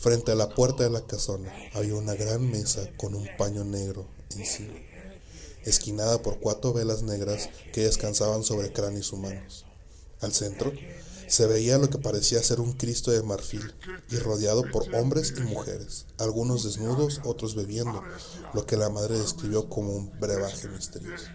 Frente 0.00 0.32
a 0.32 0.34
la 0.34 0.48
puerta 0.48 0.82
de 0.82 0.88
la 0.88 1.02
casona 1.02 1.52
había 1.74 1.94
una 1.94 2.14
gran 2.14 2.50
mesa 2.50 2.88
con 2.96 3.14
un 3.14 3.28
paño 3.36 3.64
negro 3.64 4.06
encima, 4.34 4.72
esquinada 5.66 6.22
por 6.22 6.40
cuatro 6.40 6.72
velas 6.72 7.02
negras 7.02 7.50
que 7.74 7.82
descansaban 7.82 8.42
sobre 8.42 8.72
cráneos 8.72 9.12
humanos. 9.12 9.66
Al 10.22 10.32
centro 10.32 10.72
se 11.30 11.46
veía 11.46 11.78
lo 11.78 11.88
que 11.88 11.98
parecía 11.98 12.42
ser 12.42 12.60
un 12.60 12.72
Cristo 12.72 13.12
de 13.12 13.22
marfil 13.22 13.72
y 14.10 14.16
rodeado 14.16 14.64
por 14.72 14.92
hombres 14.94 15.32
y 15.36 15.42
mujeres, 15.42 16.06
algunos 16.18 16.64
desnudos, 16.64 17.20
otros 17.24 17.54
bebiendo, 17.54 18.02
lo 18.52 18.66
que 18.66 18.76
la 18.76 18.90
madre 18.90 19.16
describió 19.16 19.68
como 19.68 19.92
un 19.92 20.10
brebaje 20.18 20.66
misterioso. 20.68 21.26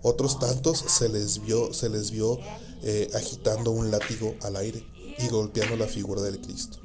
Otros 0.00 0.38
tantos 0.38 0.78
se 0.88 1.10
les 1.10 1.42
vio, 1.42 1.74
se 1.74 1.90
les 1.90 2.10
vio 2.10 2.38
eh, 2.82 3.10
agitando 3.14 3.70
un 3.70 3.90
látigo 3.90 4.34
al 4.40 4.56
aire 4.56 4.82
y 5.18 5.28
golpeando 5.28 5.76
la 5.76 5.86
figura 5.86 6.22
del 6.22 6.40
Cristo. 6.40 6.78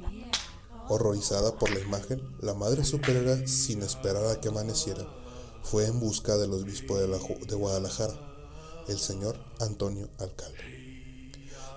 Horrorizada 0.90 1.58
por 1.58 1.70
la 1.70 1.80
imagen, 1.80 2.20
la 2.42 2.52
madre 2.52 2.84
superiora, 2.84 3.46
sin 3.46 3.82
esperar 3.82 4.26
a 4.26 4.38
que 4.38 4.48
amaneciera, 4.48 5.08
fue 5.62 5.86
en 5.86 5.98
busca 5.98 6.36
del 6.36 6.52
obispo 6.52 6.98
de, 6.98 7.08
la, 7.08 7.18
de 7.18 7.54
Guadalajara, 7.54 8.14
el 8.86 8.98
señor 8.98 9.38
Antonio 9.60 10.08
Alcalde, 10.18 10.77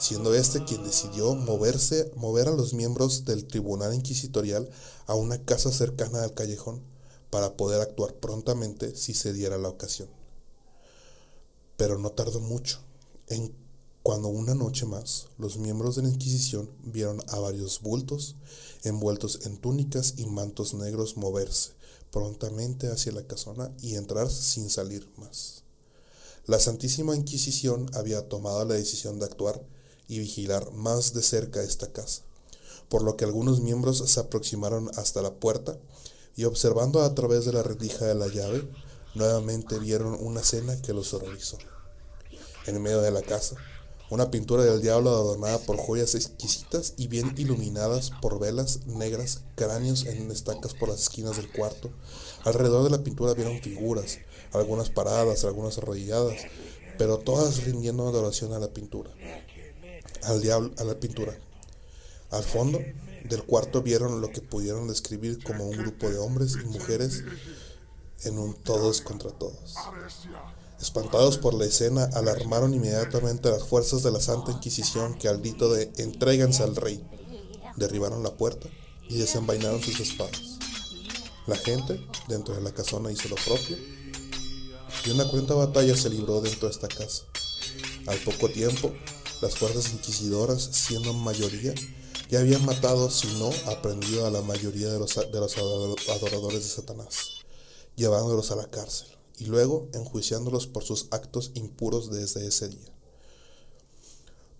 siendo 0.01 0.33
este 0.33 0.63
quien 0.63 0.83
decidió 0.83 1.35
moverse, 1.35 2.11
mover 2.15 2.47
a 2.47 2.55
los 2.55 2.73
miembros 2.73 3.23
del 3.23 3.45
tribunal 3.45 3.93
inquisitorial 3.93 4.67
a 5.05 5.13
una 5.13 5.45
casa 5.45 5.71
cercana 5.71 6.23
al 6.23 6.33
callejón 6.33 6.81
para 7.29 7.55
poder 7.55 7.81
actuar 7.81 8.15
prontamente 8.15 8.95
si 8.95 9.13
se 9.13 9.31
diera 9.31 9.59
la 9.59 9.69
ocasión. 9.69 10.09
Pero 11.77 11.99
no 11.99 12.09
tardó 12.13 12.39
mucho 12.39 12.79
en 13.27 13.53
cuando 14.01 14.29
una 14.29 14.55
noche 14.55 14.87
más 14.87 15.27
los 15.37 15.57
miembros 15.57 15.95
de 15.95 16.01
la 16.01 16.09
Inquisición 16.09 16.71
vieron 16.83 17.21
a 17.27 17.37
varios 17.37 17.81
bultos 17.81 18.35
envueltos 18.83 19.41
en 19.45 19.57
túnicas 19.57 20.15
y 20.17 20.25
mantos 20.25 20.73
negros 20.73 21.15
moverse 21.15 21.73
prontamente 22.11 22.87
hacia 22.87 23.11
la 23.11 23.27
casona 23.27 23.71
y 23.81 23.95
entrar 23.95 24.31
sin 24.31 24.71
salir 24.71 25.07
más. 25.17 25.61
La 26.47 26.59
Santísima 26.59 27.15
Inquisición 27.15 27.85
había 27.93 28.27
tomado 28.27 28.65
la 28.65 28.73
decisión 28.73 29.19
de 29.19 29.25
actuar 29.25 29.63
y 30.11 30.19
vigilar 30.19 30.73
más 30.73 31.13
de 31.13 31.23
cerca 31.23 31.63
esta 31.63 31.93
casa, 31.93 32.23
por 32.89 33.01
lo 33.01 33.15
que 33.15 33.23
algunos 33.23 33.61
miembros 33.61 33.99
se 33.99 34.19
aproximaron 34.19 34.91
hasta 34.97 35.21
la 35.21 35.31
puerta 35.31 35.77
y 36.35 36.43
observando 36.43 37.01
a 37.01 37.15
través 37.15 37.45
de 37.45 37.53
la 37.53 37.63
rendija 37.63 38.05
de 38.05 38.15
la 38.15 38.27
llave, 38.27 38.67
nuevamente 39.15 39.79
vieron 39.79 40.17
una 40.19 40.41
escena 40.41 40.81
que 40.81 40.91
los 40.91 41.13
horrorizó. 41.13 41.57
En 42.67 42.81
medio 42.81 42.99
de 42.99 43.11
la 43.11 43.21
casa, 43.21 43.55
una 44.09 44.29
pintura 44.29 44.65
del 44.65 44.81
diablo 44.81 45.11
adornada 45.11 45.59
por 45.59 45.77
joyas 45.77 46.13
exquisitas 46.13 46.93
y 46.97 47.07
bien 47.07 47.33
iluminadas 47.37 48.11
por 48.21 48.37
velas 48.37 48.85
negras, 48.87 49.43
cráneos 49.55 50.05
en 50.05 50.29
estacas 50.29 50.73
por 50.73 50.89
las 50.89 51.03
esquinas 51.03 51.37
del 51.37 51.49
cuarto. 51.49 51.89
Alrededor 52.43 52.83
de 52.83 52.89
la 52.89 53.01
pintura 53.05 53.33
vieron 53.33 53.61
figuras, 53.61 54.19
algunas 54.51 54.89
paradas, 54.89 55.45
algunas 55.45 55.77
arrodilladas, 55.77 56.41
pero 56.97 57.19
todas 57.19 57.63
rindiendo 57.63 58.05
adoración 58.05 58.51
a 58.51 58.59
la 58.59 58.73
pintura, 58.73 59.09
al 60.23 60.41
diablo, 60.41 60.71
a 60.77 60.83
la 60.83 60.99
pintura. 60.99 61.37
Al 62.31 62.43
fondo 62.43 62.79
del 63.23 63.43
cuarto 63.43 63.81
vieron 63.81 64.21
lo 64.21 64.29
que 64.29 64.41
pudieron 64.41 64.87
describir 64.87 65.43
como 65.43 65.65
un 65.65 65.77
grupo 65.77 66.09
de 66.09 66.17
hombres 66.17 66.55
y 66.61 66.65
mujeres 66.65 67.23
en 68.23 68.37
un 68.37 68.53
todos 68.53 69.01
contra 69.01 69.31
todos. 69.31 69.75
Espantados 70.79 71.37
por 71.37 71.53
la 71.53 71.65
escena, 71.65 72.09
alarmaron 72.13 72.73
inmediatamente 72.73 73.49
a 73.49 73.51
las 73.51 73.63
fuerzas 73.63 74.01
de 74.01 74.11
la 74.11 74.19
Santa 74.19 74.51
Inquisición 74.51 75.15
que 75.17 75.27
al 75.27 75.39
grito 75.39 75.71
de 75.71 75.91
entréganse 75.97 76.63
al 76.63 76.75
rey, 76.75 77.05
derribaron 77.75 78.23
la 78.23 78.35
puerta 78.35 78.67
y 79.07 79.17
desenvainaron 79.17 79.81
sus 79.81 79.99
espadas. 79.99 80.57
La 81.47 81.55
gente 81.55 81.99
dentro 82.27 82.55
de 82.55 82.61
la 82.61 82.71
casona 82.71 83.11
hizo 83.11 83.29
lo 83.29 83.35
propio 83.35 83.77
y 85.05 85.09
una 85.09 85.27
cuenta 85.27 85.53
batalla 85.53 85.95
se 85.95 86.09
libró 86.09 86.41
dentro 86.41 86.67
de 86.67 86.73
esta 86.73 86.87
casa. 86.87 87.23
Al 88.07 88.17
poco 88.19 88.49
tiempo, 88.49 88.91
las 89.41 89.57
fuerzas 89.57 89.91
inquisidoras, 89.91 90.69
siendo 90.71 91.13
mayoría, 91.13 91.73
ya 92.29 92.39
habían 92.39 92.65
matado, 92.65 93.09
si 93.09 93.27
no 93.39 93.49
aprendido 93.65 94.25
a 94.25 94.31
la 94.31 94.41
mayoría 94.41 94.89
de 94.89 94.99
los, 94.99 95.15
de 95.15 95.39
los 95.39 95.57
adoradores 96.07 96.63
de 96.63 96.69
Satanás, 96.69 97.41
llevándolos 97.95 98.51
a 98.51 98.55
la 98.55 98.69
cárcel 98.69 99.07
y 99.37 99.45
luego 99.45 99.89
enjuiciándolos 99.93 100.67
por 100.67 100.83
sus 100.83 101.07
actos 101.11 101.51
impuros 101.55 102.11
desde 102.11 102.45
ese 102.47 102.69
día. 102.69 102.91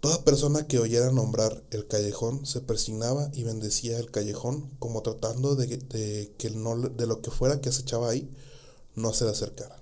Toda 0.02 0.24
persona 0.24 0.66
que 0.66 0.80
oyera 0.80 1.12
nombrar 1.12 1.64
el 1.70 1.88
callejón 1.88 2.48
se 2.48 2.60
persignaba 2.60 3.30
y 3.34 3.44
bendecía 3.44 4.00
el 4.00 4.10
callejón 4.10 4.72
como 4.80 5.04
tratando 5.04 5.56
de, 5.56 6.34
que 6.36 6.50
no, 6.50 6.76
de 6.76 7.06
lo 7.06 7.22
que 7.22 7.30
fuera 7.30 7.62
que 7.62 7.70
acechaba 7.70 8.10
ahí 8.10 8.28
no 8.96 9.14
se 9.14 9.26
le 9.26 9.30
acercara. 9.30 9.80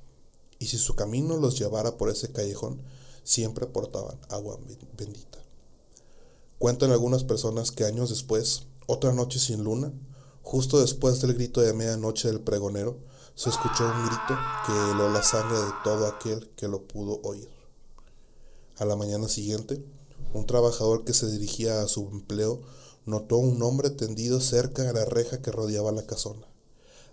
Y 0.59 0.67
si 0.67 0.77
su 0.77 0.95
camino 0.95 1.37
los 1.37 1.57
llevara 1.57 1.97
por 1.97 2.09
ese 2.09 2.33
callejón, 2.33 2.81
siempre 3.23 3.67
portaban 3.67 4.19
agua 4.29 4.57
bendita. 4.97 5.39
Cuentan 6.57 6.91
algunas 6.91 7.23
personas 7.23 7.71
que 7.71 7.85
años 7.85 8.09
después, 8.09 8.63
otra 8.87 9.13
noche 9.13 9.39
sin 9.39 9.63
luna, 9.63 9.93
justo 10.41 10.79
después 10.79 11.21
del 11.21 11.33
grito 11.33 11.61
de 11.61 11.73
medianoche 11.73 12.27
del 12.27 12.41
pregonero, 12.41 12.97
se 13.35 13.49
escuchó 13.49 13.85
un 13.85 14.05
grito 14.05 14.35
que 14.65 14.73
heló 14.91 15.09
la 15.09 15.23
sangre 15.23 15.57
de 15.57 15.71
todo 15.83 16.07
aquel 16.07 16.49
que 16.57 16.67
lo 16.67 16.83
pudo 16.83 17.21
oír. 17.23 17.49
A 18.77 18.83
la 18.85 18.95
mañana 18.97 19.29
siguiente, 19.29 19.81
un 20.33 20.45
trabajador 20.45 21.05
que 21.05 21.13
se 21.13 21.31
dirigía 21.31 21.81
a 21.81 21.87
su 21.87 22.09
empleo 22.09 22.61
notó 23.05 23.37
un 23.37 23.61
hombre 23.61 23.89
tendido 23.89 24.41
cerca 24.41 24.83
de 24.83 24.91
la 24.91 25.05
reja 25.05 25.41
que 25.41 25.51
rodeaba 25.51 25.91
la 25.91 26.05
casona. 26.05 26.47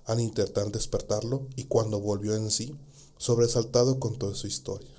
Al 0.05 0.21
intentar 0.21 0.71
despertarlo 0.73 1.47
y 1.57 1.65
cuando 1.65 2.01
volvió 2.01 2.35
en 2.35 2.51
sí, 2.51 2.77
sobresaltado 3.17 4.01
contó 4.01 4.35
su 4.35 4.47
historia. 4.47 4.96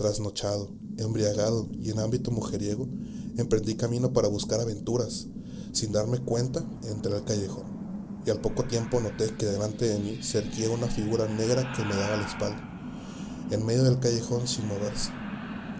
Trasnochado, 0.00 0.70
embriagado 0.96 1.68
y 1.78 1.90
en 1.90 1.98
ámbito 1.98 2.30
mujeriego, 2.30 2.88
emprendí 3.36 3.74
camino 3.74 4.14
para 4.14 4.28
buscar 4.28 4.58
aventuras. 4.58 5.26
Sin 5.72 5.92
darme 5.92 6.20
cuenta, 6.20 6.64
entré 6.84 7.14
al 7.14 7.26
callejón 7.26 8.22
y 8.24 8.30
al 8.30 8.40
poco 8.40 8.64
tiempo 8.64 8.98
noté 8.98 9.34
que 9.36 9.44
delante 9.44 9.86
de 9.86 9.98
mí 9.98 10.22
se 10.22 10.38
erguía 10.38 10.70
una 10.70 10.86
figura 10.86 11.28
negra 11.28 11.70
que 11.76 11.84
me 11.84 11.94
daba 11.94 12.16
la 12.16 12.26
espalda, 12.26 13.46
en 13.50 13.66
medio 13.66 13.82
del 13.82 14.00
callejón 14.00 14.48
sin 14.48 14.68
moverse. 14.68 15.10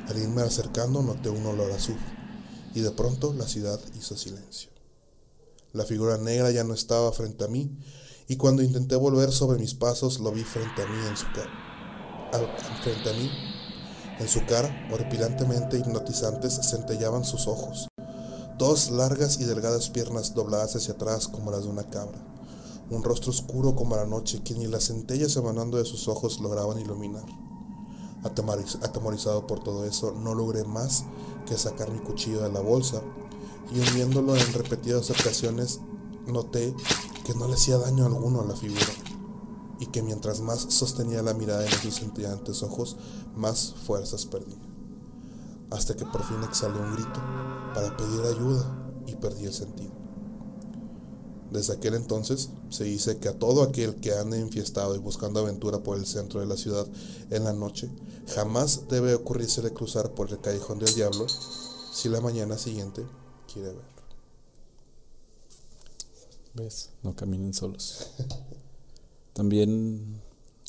Al 0.06 0.18
irme 0.18 0.42
acercando 0.42 1.00
noté 1.00 1.30
un 1.30 1.46
olor 1.46 1.72
azul, 1.72 1.96
y 2.74 2.80
de 2.80 2.90
pronto 2.90 3.33
la 3.33 3.48
ciudad 3.48 3.80
hizo 3.98 4.18
silencio. 4.18 4.68
La 5.72 5.87
figura 5.87 6.18
negra 6.18 6.50
ya 6.50 6.62
no 6.62 6.74
estaba 6.74 7.11
frente 7.12 7.44
a 7.44 7.48
mí, 7.48 7.74
y 8.28 8.37
cuando 8.37 8.62
intenté 8.62 8.96
volver 8.96 9.33
sobre 9.33 9.59
mis 9.59 9.72
pasos 9.72 10.20
lo 10.20 10.30
vi 10.30 10.44
frente 10.44 10.83
a 10.83 10.87
mí 10.87 11.06
en 11.09 11.16
su 11.16 11.24
cara. 11.35 12.30
Frente 12.83 13.09
a 13.09 13.12
mí, 13.14 13.30
en 14.20 14.28
su 14.28 14.44
cara, 14.46 14.70
horripilantemente 14.92 15.78
hipnotizantes, 15.78 16.61
centellaban 16.70 17.24
sus 17.24 17.48
ojos, 17.48 17.88
dos 18.59 18.90
largas 18.90 19.40
y 19.40 19.44
delgadas 19.44 19.90
piernas 19.90 20.35
dobladas 20.35 20.76
hacia 20.76 20.94
atrás 20.94 21.26
como 21.26 21.50
las 21.50 21.64
de 21.64 21.70
una 21.70 21.88
cabra 21.90 22.30
un 22.90 23.04
rostro 23.04 23.30
oscuro 23.30 23.76
como 23.76 23.96
la 23.96 24.04
noche 24.04 24.42
que 24.42 24.54
ni 24.54 24.66
las 24.66 24.88
centellas 24.88 25.37
emanando 25.37 25.78
de 25.78 25.85
sus 25.85 26.09
ojos 26.09 26.40
lograban 26.40 26.80
iluminar. 26.80 27.24
Atemorizado 28.83 29.46
por 29.46 29.62
todo 29.62 29.85
eso, 29.85 30.12
no 30.12 30.35
logré 30.35 30.64
más 30.64 31.04
que 31.46 31.56
sacar 31.56 31.90
mi 31.90 32.00
cuchillo 32.00 32.42
de 32.42 32.52
la 32.52 32.61
bolsa 32.61 33.00
y 33.72 33.78
hundiéndolo 33.78 34.37
en 34.37 34.52
repetidas 34.52 35.11
ocasiones 35.11 35.80
noté 36.26 36.74
que 37.24 37.35
no 37.35 37.46
le 37.46 37.54
hacía 37.54 37.78
daño 37.78 38.04
alguno 38.04 38.40
a 38.40 38.44
la 38.44 38.56
figura 38.56 38.92
y 39.78 39.87
que 39.87 40.02
mientras 40.02 40.40
más 40.40 40.66
sostenía 40.68 41.22
la 41.22 41.33
mirada 41.33 41.64
en 41.64 41.72
sus 41.72 42.00
centellantes 42.00 42.62
ojos, 42.62 42.96
más 43.37 43.75
fuerzas 43.87 44.27
perdía. 44.27 44.59
Hasta 45.71 45.95
que 45.95 46.05
por 46.05 46.25
fin 46.25 46.43
exhalé 46.43 46.79
un 46.79 46.95
grito 46.95 47.21
para 47.75 47.97
pedir 47.97 48.21
ayuda 48.23 48.93
y 49.07 49.14
perdí 49.16 49.45
el 49.45 49.53
sentido. 49.53 49.93
Desde 51.51 51.73
aquel 51.73 51.95
entonces 51.95 52.51
se 52.69 52.85
dice 52.85 53.19
que 53.19 53.29
a 53.29 53.38
todo 53.38 53.62
aquel 53.62 53.97
que 53.97 54.12
ande 54.12 54.38
enfiestado 54.38 54.95
y 54.95 54.99
buscando 54.99 55.40
aventura 55.40 55.81
por 55.81 55.99
el 55.99 56.07
centro 56.07 56.38
de 56.40 56.47
la 56.47 56.57
ciudad 56.57 56.87
en 57.31 57.45
la 57.45 57.53
noche, 57.53 57.90
jamás 58.35 58.88
debe 58.88 59.14
ocurrírsele 59.14 59.73
cruzar 59.73 60.12
por 60.12 60.31
el 60.31 60.40
callejón 60.40 60.79
del 60.79 60.95
diablo 60.95 61.27
si 61.29 62.09
la 62.09 62.21
mañana 62.21 62.57
siguiente 62.57 63.05
quiere 63.53 63.73
ver. 63.73 63.90
¿Ves? 66.55 66.90
No 67.03 67.16
caminen 67.16 67.53
solos. 67.53 68.07
También 69.33 70.21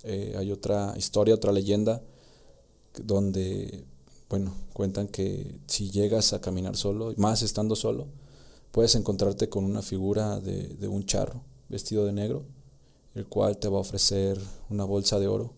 eh, 0.03 0.35
hay 0.37 0.51
otra 0.51 0.93
historia, 0.97 1.35
otra 1.35 1.51
leyenda, 1.51 2.01
donde, 3.03 3.85
bueno, 4.29 4.53
cuentan 4.73 5.07
que 5.07 5.59
si 5.67 5.89
llegas 5.91 6.33
a 6.33 6.41
caminar 6.41 6.75
solo, 6.75 7.13
más 7.17 7.41
estando 7.41 7.75
solo, 7.75 8.07
puedes 8.71 8.95
encontrarte 8.95 9.49
con 9.49 9.63
una 9.63 9.81
figura 9.81 10.39
de, 10.39 10.67
de 10.67 10.87
un 10.87 11.05
charro 11.05 11.41
vestido 11.69 12.05
de 12.05 12.13
negro, 12.13 12.43
el 13.15 13.27
cual 13.27 13.57
te 13.57 13.67
va 13.67 13.77
a 13.77 13.81
ofrecer 13.81 14.39
una 14.69 14.85
bolsa 14.85 15.19
de 15.19 15.27
oro 15.27 15.53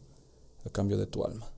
a 0.66 0.70
cambio 0.70 0.98
de 0.98 1.08
tu 1.08 1.24
alma. 1.24 1.50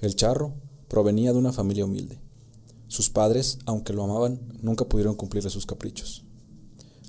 El 0.00 0.16
charro 0.16 0.52
provenía 0.88 1.32
de 1.32 1.38
una 1.38 1.50
familia 1.50 1.86
humilde, 1.86 2.18
sus 2.94 3.10
padres, 3.10 3.58
aunque 3.66 3.92
lo 3.92 4.04
amaban, 4.04 4.38
nunca 4.62 4.84
pudieron 4.84 5.16
cumplirle 5.16 5.50
sus 5.50 5.66
caprichos. 5.66 6.22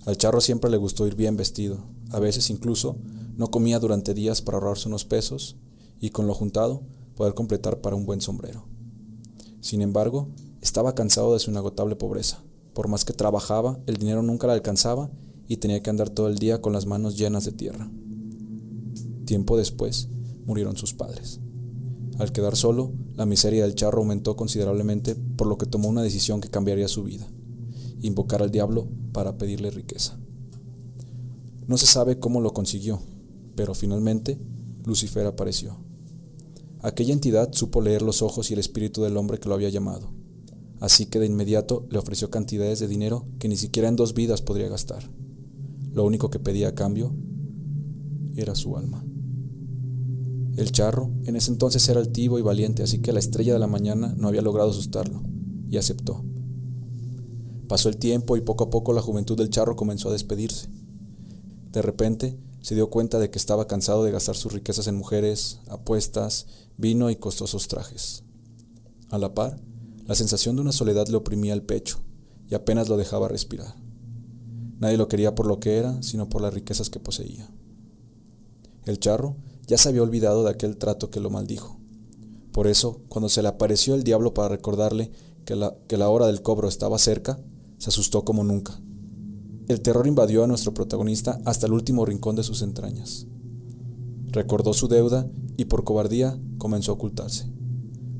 Al 0.07 0.17
charro 0.17 0.41
siempre 0.41 0.71
le 0.71 0.77
gustó 0.77 1.05
ir 1.05 1.13
bien 1.13 1.37
vestido, 1.37 1.77
a 2.09 2.17
veces 2.17 2.49
incluso 2.49 2.97
no 3.37 3.51
comía 3.51 3.77
durante 3.77 4.15
días 4.15 4.41
para 4.41 4.57
ahorrarse 4.57 4.87
unos 4.87 5.05
pesos 5.05 5.57
y 6.01 6.09
con 6.09 6.25
lo 6.25 6.33
juntado 6.33 6.81
poder 7.15 7.35
completar 7.35 7.81
para 7.81 7.95
un 7.95 8.07
buen 8.07 8.19
sombrero. 8.19 8.65
Sin 9.61 9.83
embargo, 9.83 10.29
estaba 10.59 10.95
cansado 10.95 11.33
de 11.33 11.39
su 11.39 11.51
inagotable 11.51 11.95
pobreza. 11.95 12.41
Por 12.73 12.87
más 12.87 13.05
que 13.05 13.13
trabajaba, 13.13 13.77
el 13.85 13.97
dinero 13.97 14.23
nunca 14.23 14.47
le 14.47 14.53
alcanzaba 14.53 15.11
y 15.47 15.57
tenía 15.57 15.83
que 15.83 15.91
andar 15.91 16.09
todo 16.09 16.29
el 16.29 16.39
día 16.39 16.61
con 16.61 16.73
las 16.73 16.87
manos 16.87 17.15
llenas 17.15 17.45
de 17.45 17.51
tierra. 17.51 17.91
Tiempo 19.25 19.55
después, 19.55 20.09
murieron 20.47 20.77
sus 20.77 20.95
padres. 20.95 21.41
Al 22.17 22.31
quedar 22.31 22.55
solo, 22.55 22.93
la 23.15 23.25
miseria 23.25 23.63
del 23.63 23.75
charro 23.75 23.99
aumentó 23.99 24.35
considerablemente, 24.37 25.15
por 25.15 25.47
lo 25.47 25.57
que 25.57 25.65
tomó 25.65 25.89
una 25.89 26.01
decisión 26.01 26.39
que 26.39 26.49
cambiaría 26.49 26.87
su 26.87 27.03
vida, 27.03 27.27
invocar 28.01 28.41
al 28.41 28.51
diablo 28.51 28.87
para 29.11 29.37
pedirle 29.37 29.69
riqueza. 29.69 30.17
No 31.67 31.77
se 31.77 31.87
sabe 31.87 32.19
cómo 32.19 32.39
lo 32.39 32.53
consiguió, 32.53 33.01
pero 33.55 33.73
finalmente 33.73 34.39
Lucifer 34.85 35.25
apareció. 35.25 35.77
Aquella 36.81 37.13
entidad 37.13 37.51
supo 37.51 37.81
leer 37.81 38.01
los 38.01 38.21
ojos 38.21 38.49
y 38.49 38.53
el 38.53 38.59
espíritu 38.59 39.01
del 39.03 39.17
hombre 39.17 39.39
que 39.39 39.49
lo 39.49 39.55
había 39.55 39.69
llamado, 39.69 40.09
así 40.79 41.07
que 41.07 41.19
de 41.19 41.25
inmediato 41.25 41.85
le 41.89 41.97
ofreció 41.97 42.29
cantidades 42.29 42.79
de 42.79 42.87
dinero 42.87 43.25
que 43.39 43.49
ni 43.49 43.57
siquiera 43.57 43.89
en 43.89 43.95
dos 43.95 44.13
vidas 44.13 44.41
podría 44.41 44.69
gastar. 44.69 45.09
Lo 45.91 46.05
único 46.05 46.29
que 46.29 46.39
pedía 46.39 46.69
a 46.69 46.75
cambio 46.75 47.13
era 48.35 48.55
su 48.55 48.77
alma. 48.77 49.03
El 50.57 50.71
charro 50.71 51.11
en 51.25 51.35
ese 51.35 51.51
entonces 51.51 51.87
era 51.89 51.99
altivo 51.99 52.39
y 52.39 52.41
valiente, 52.41 52.83
así 52.83 52.99
que 52.99 53.11
la 53.11 53.19
estrella 53.19 53.53
de 53.53 53.59
la 53.59 53.67
mañana 53.67 54.13
no 54.17 54.27
había 54.27 54.41
logrado 54.41 54.69
asustarlo, 54.69 55.21
y 55.69 55.77
aceptó. 55.77 56.23
Pasó 57.67 57.89
el 57.89 57.97
tiempo 57.97 58.37
y 58.37 58.41
poco 58.41 58.65
a 58.65 58.69
poco 58.69 58.93
la 58.93 59.01
juventud 59.01 59.37
del 59.37 59.49
charro 59.49 59.75
comenzó 59.75 60.09
a 60.09 60.13
despedirse. 60.13 60.69
De 61.71 61.81
repente 61.81 62.39
se 62.61 62.73
dio 62.73 62.89
cuenta 62.89 63.19
de 63.19 63.29
que 63.29 63.37
estaba 63.37 63.67
cansado 63.67 64.03
de 64.03 64.11
gastar 64.11 64.35
sus 64.35 64.53
riquezas 64.53 64.87
en 64.87 64.95
mujeres, 64.95 65.59
apuestas, 65.67 66.47
vino 66.77 67.09
y 67.09 67.15
costosos 67.15 67.67
trajes. 67.67 68.23
A 69.09 69.17
la 69.17 69.33
par, 69.33 69.59
la 70.05 70.15
sensación 70.15 70.55
de 70.55 70.61
una 70.61 70.71
soledad 70.71 71.07
le 71.07 71.17
oprimía 71.17 71.53
el 71.53 71.63
pecho 71.63 71.99
y 72.49 72.55
apenas 72.55 72.87
lo 72.87 72.97
dejaba 72.97 73.27
respirar. 73.27 73.75
Nadie 74.79 74.97
lo 74.97 75.07
quería 75.07 75.35
por 75.35 75.47
lo 75.47 75.59
que 75.59 75.77
era, 75.77 76.01
sino 76.01 76.29
por 76.29 76.41
las 76.41 76.53
riquezas 76.53 76.89
que 76.89 76.99
poseía. 76.99 77.49
El 78.85 78.99
charro 78.99 79.37
ya 79.67 79.77
se 79.77 79.89
había 79.89 80.03
olvidado 80.03 80.43
de 80.43 80.51
aquel 80.51 80.77
trato 80.77 81.09
que 81.09 81.19
lo 81.19 81.29
maldijo. 81.29 81.79
Por 82.51 82.67
eso, 82.67 83.01
cuando 83.09 83.29
se 83.29 83.41
le 83.41 83.47
apareció 83.47 83.95
el 83.95 84.03
diablo 84.03 84.33
para 84.33 84.49
recordarle 84.49 85.11
que 85.45 85.55
la, 85.55 85.75
que 85.87 85.97
la 85.97 86.09
hora 86.09 86.27
del 86.27 86.41
cobro 86.41 86.67
estaba 86.67 86.97
cerca, 86.97 87.39
se 87.77 87.89
asustó 87.89 88.23
como 88.23 88.43
nunca. 88.43 88.79
El 89.67 89.81
terror 89.81 90.07
invadió 90.07 90.43
a 90.43 90.47
nuestro 90.47 90.73
protagonista 90.73 91.39
hasta 91.43 91.65
el 91.65 91.73
último 91.73 92.05
rincón 92.05 92.35
de 92.35 92.43
sus 92.43 92.61
entrañas. 92.61 93.27
Recordó 94.27 94.73
su 94.73 94.87
deuda 94.87 95.27
y 95.57 95.65
por 95.65 95.83
cobardía 95.83 96.39
comenzó 96.57 96.91
a 96.91 96.95
ocultarse. 96.95 97.51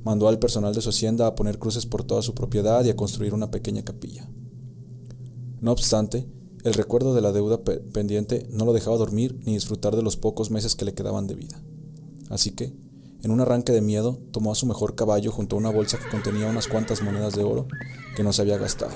Mandó 0.03 0.27
al 0.27 0.39
personal 0.39 0.73
de 0.73 0.81
su 0.81 0.89
hacienda 0.89 1.27
a 1.27 1.36
poner 1.36 1.60
cruces 1.60 1.86
por 1.86 2.03
toda 2.03 2.21
su 2.21 2.34
propiedad 2.34 2.84
y 2.84 2.89
a 2.89 2.95
construir 2.95 3.34
una 3.34 3.51
pequeña 3.51 3.84
capilla. 3.84 4.29
No 5.62 5.71
obstante, 5.71 6.27
el 6.65 6.73
recuerdo 6.73 7.13
de 7.13 7.21
la 7.21 7.32
deuda 7.32 7.62
pendiente 7.63 8.47
no 8.49 8.65
lo 8.65 8.73
dejaba 8.73 8.97
dormir 8.97 9.39
ni 9.45 9.54
disfrutar 9.54 9.95
de 9.95 10.01
los 10.01 10.17
pocos 10.17 10.49
meses 10.49 10.75
que 10.75 10.84
le 10.84 10.95
quedaban 10.95 11.28
de 11.28 11.36
vida. 11.36 11.62
Así 12.32 12.51
que, 12.51 12.73
en 13.21 13.30
un 13.30 13.39
arranque 13.39 13.71
de 13.71 13.82
miedo, 13.82 14.19
tomó 14.32 14.51
a 14.51 14.56
su 14.56 14.65
mejor 14.65 14.95
caballo 14.95 15.32
junto 15.32 15.56
a 15.56 15.60
una 15.60 15.69
bolsa 15.69 15.99
que 15.99 16.10
contenía 16.10 16.49
unas 16.49 16.67
cuantas 16.67 17.04
monedas 17.04 17.36
de 17.36 17.43
oro 17.43 17.67
que 18.15 18.23
no 18.23 18.34
se 18.34 18.41
había 18.41 18.58
gastado. 18.58 18.93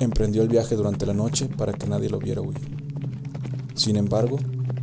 Emprendió 0.00 0.42
el 0.42 0.50
viaje 0.50 0.76
durante 0.76 1.06
la 1.06 1.14
noche 1.14 1.48
para 1.48 1.72
que 1.72 1.86
nadie 1.86 2.10
lo 2.10 2.18
viera 2.18 2.42
huir. 2.42 2.60
Sin 3.74 3.96
embargo, 3.96 4.38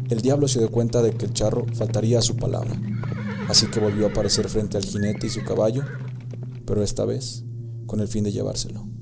el 0.10 0.22
diablo 0.22 0.48
se 0.48 0.58
dio 0.58 0.72
cuenta 0.72 1.04
de 1.04 1.12
que 1.12 1.26
el 1.28 1.34
charro 1.34 1.68
faltaría 1.76 2.18
a 2.18 2.24
su 2.24 2.38
palabra, 2.38 2.76
así 3.50 3.68
que 3.68 3.80
volvió 3.80 4.08
a 4.08 4.10
aparecer 4.10 4.50
frente 4.50 4.78
al 4.78 4.84
jinete 4.84 5.28
y 5.28 5.30
su 5.30 5.44
caballo, 5.44 5.84
pero 6.66 6.82
esta 6.82 7.06
vez 7.06 7.44
con 7.86 8.00
el 8.00 8.08
fin 8.08 8.24
de 8.24 8.32
llevárselo. 8.32 8.97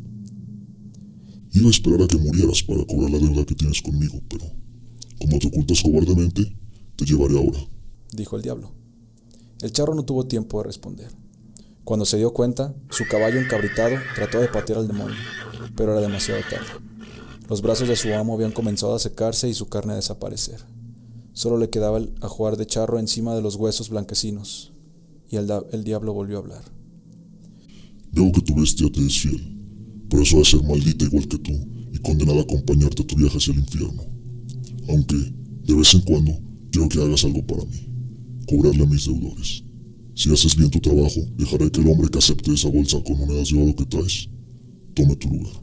Iba 1.56 1.68
a 1.68 1.72
esperar 1.72 2.02
a 2.02 2.08
que 2.08 2.18
murieras 2.18 2.63
para 2.63 2.86
cobrar 2.86 3.12
la 3.12 3.18
deuda 3.18 3.46
que 3.46 3.56
tienes 3.56 3.82
conmigo, 3.82 4.20
pero 4.28 4.44
como 5.22 5.39
te 5.39 5.48
ocultas 5.48 5.82
cobardemente, 5.82 6.54
te 6.98 7.06
llevaré 7.06 7.38
ahora, 7.38 7.60
dijo 8.12 8.36
el 8.36 8.41
diablo. 8.41 8.74
El 9.62 9.72
charro 9.72 9.96
no 9.96 10.04
tuvo 10.04 10.28
tiempo 10.28 10.58
de 10.58 10.65
responder. 10.65 11.12
Cuando 11.86 12.06
se 12.06 12.18
dio 12.18 12.34
cuenta, 12.34 12.76
su 12.89 13.06
caballo 13.10 13.39
encabritado 13.39 13.96
trató 14.15 14.41
de 14.41 14.50
patear 14.50 14.80
al 14.80 14.88
demonio, 14.89 15.15
pero 15.78 15.94
era 15.94 16.02
demasiado 16.02 16.41
tarde. 16.50 16.68
Los 17.48 17.62
brazos 17.62 17.88
de 17.88 17.96
su 17.96 18.13
amo 18.13 18.34
habían 18.34 18.52
comenzado 18.52 18.94
a 18.94 19.00
secarse 19.00 19.48
y 19.48 19.54
su 19.54 19.70
carne 19.70 19.94
a 19.94 19.98
desaparecer. 19.98 20.60
Solo 21.32 21.58
le 21.58 21.70
quedaba 21.70 22.00
el 22.00 22.13
ajuar 22.20 22.58
de 22.58 22.65
charro 22.65 23.00
encima 23.00 23.34
de 23.34 23.41
los 23.41 23.56
huesos 23.56 23.89
blanquecinos, 23.89 24.74
y 25.30 25.38
el, 25.38 25.50
el 25.72 25.86
diablo 25.86 26.12
volvió 26.12 26.36
a 26.36 26.41
hablar. 26.41 26.63
Veo 28.12 28.30
que 28.34 28.41
tu 28.41 28.56
bestia 28.56 28.91
te 28.91 29.06
es 29.06 29.22
fiel. 29.22 29.55
Por 30.15 30.23
eso 30.23 30.38
va 30.38 30.43
a 30.43 30.45
ser 30.45 30.63
maldita 30.63 31.04
igual 31.04 31.28
que 31.28 31.38
tú 31.38 31.51
y 31.91 31.97
condenada 31.97 32.39
a 32.39 32.43
acompañarte 32.43 33.04
a 33.04 33.06
tu 33.06 33.17
viaje 33.17 33.38
hacia 33.38 33.51
el 33.51 33.60
infierno. 33.60 34.01
Aunque, 34.88 35.17
de 35.65 35.73
vez 35.73 35.93
en 35.93 36.01
cuando, 36.04 36.32
quiero 36.71 36.88
que 36.88 37.01
hagas 37.01 37.25
algo 37.25 37.45
para 37.45 37.65
mí. 37.65 37.91
Cobrarle 38.47 38.84
a 38.84 38.86
mis 38.86 39.04
deudores. 39.04 39.65
Si 40.13 40.32
haces 40.32 40.56
bien 40.56 40.69
tu 40.69 40.80
trabajo, 40.80 41.19
dejaré 41.36 41.69
que 41.69 41.82
el 41.82 41.89
hombre 41.89 42.08
que 42.08 42.19
acepte 42.19 42.54
esa 42.54 42.69
bolsa 42.69 43.04
con 43.04 43.19
monedas 43.19 43.49
de 43.49 43.62
oro 43.62 43.75
que 43.75 43.86
traes, 43.88 44.30
tome 44.93 45.17
tu 45.17 45.28
lugar. 45.28 45.62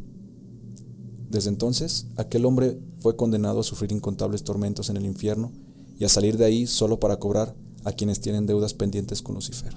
Desde 1.30 1.48
entonces, 1.48 2.08
aquel 2.18 2.44
hombre 2.44 2.78
fue 2.98 3.16
condenado 3.16 3.60
a 3.60 3.64
sufrir 3.64 3.90
incontables 3.90 4.44
tormentos 4.44 4.90
en 4.90 4.98
el 4.98 5.06
infierno 5.06 5.50
y 5.98 6.04
a 6.04 6.10
salir 6.10 6.36
de 6.36 6.44
ahí 6.44 6.66
solo 6.66 7.00
para 7.00 7.18
cobrar 7.18 7.56
a 7.84 7.92
quienes 7.92 8.20
tienen 8.20 8.44
deudas 8.44 8.74
pendientes 8.74 9.22
con 9.22 9.34
Lucifer. 9.34 9.74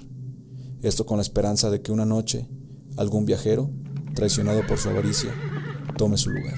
Esto 0.82 1.06
con 1.06 1.16
la 1.16 1.22
esperanza 1.22 1.70
de 1.70 1.80
que 1.80 1.92
una 1.92 2.04
noche 2.04 2.46
algún 2.98 3.24
viajero 3.24 3.70
traicionado 4.16 4.66
por 4.66 4.78
su 4.78 4.88
avaricia, 4.88 5.32
tome 5.96 6.16
su 6.16 6.30
lugar. 6.30 6.56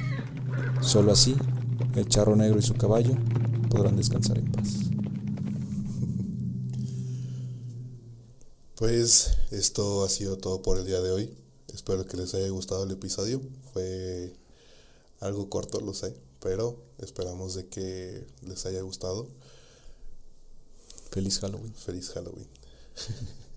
Solo 0.81 1.13
así, 1.13 1.37
el 1.97 2.09
charro 2.09 2.37
negro 2.37 2.59
y 2.59 2.63
su 2.63 2.75
caballo 2.75 3.15
podrán 3.69 3.97
descansar 3.97 4.39
en 4.39 4.51
paz. 4.51 4.69
Pues 8.77 9.33
esto 9.51 10.05
ha 10.05 10.09
sido 10.09 10.39
todo 10.39 10.63
por 10.63 10.79
el 10.79 10.87
día 10.87 11.01
de 11.01 11.11
hoy. 11.11 11.37
Espero 11.75 12.07
que 12.07 12.17
les 12.17 12.33
haya 12.35 12.49
gustado 12.49 12.85
el 12.85 12.93
episodio. 12.93 13.43
Fue 13.73 14.33
algo 15.19 15.51
corto, 15.51 15.81
lo 15.81 15.95
sé, 15.95 16.15
pero 16.41 16.81
esperamos 16.99 17.55
de 17.55 17.67
que 17.67 18.25
les 18.43 18.67
haya 18.67 18.83
gustado. 18.83 19.29
Feliz 21.11 21.41
Halloween. 21.41 21.75
Feliz 21.75 22.11
Halloween. 22.11 22.47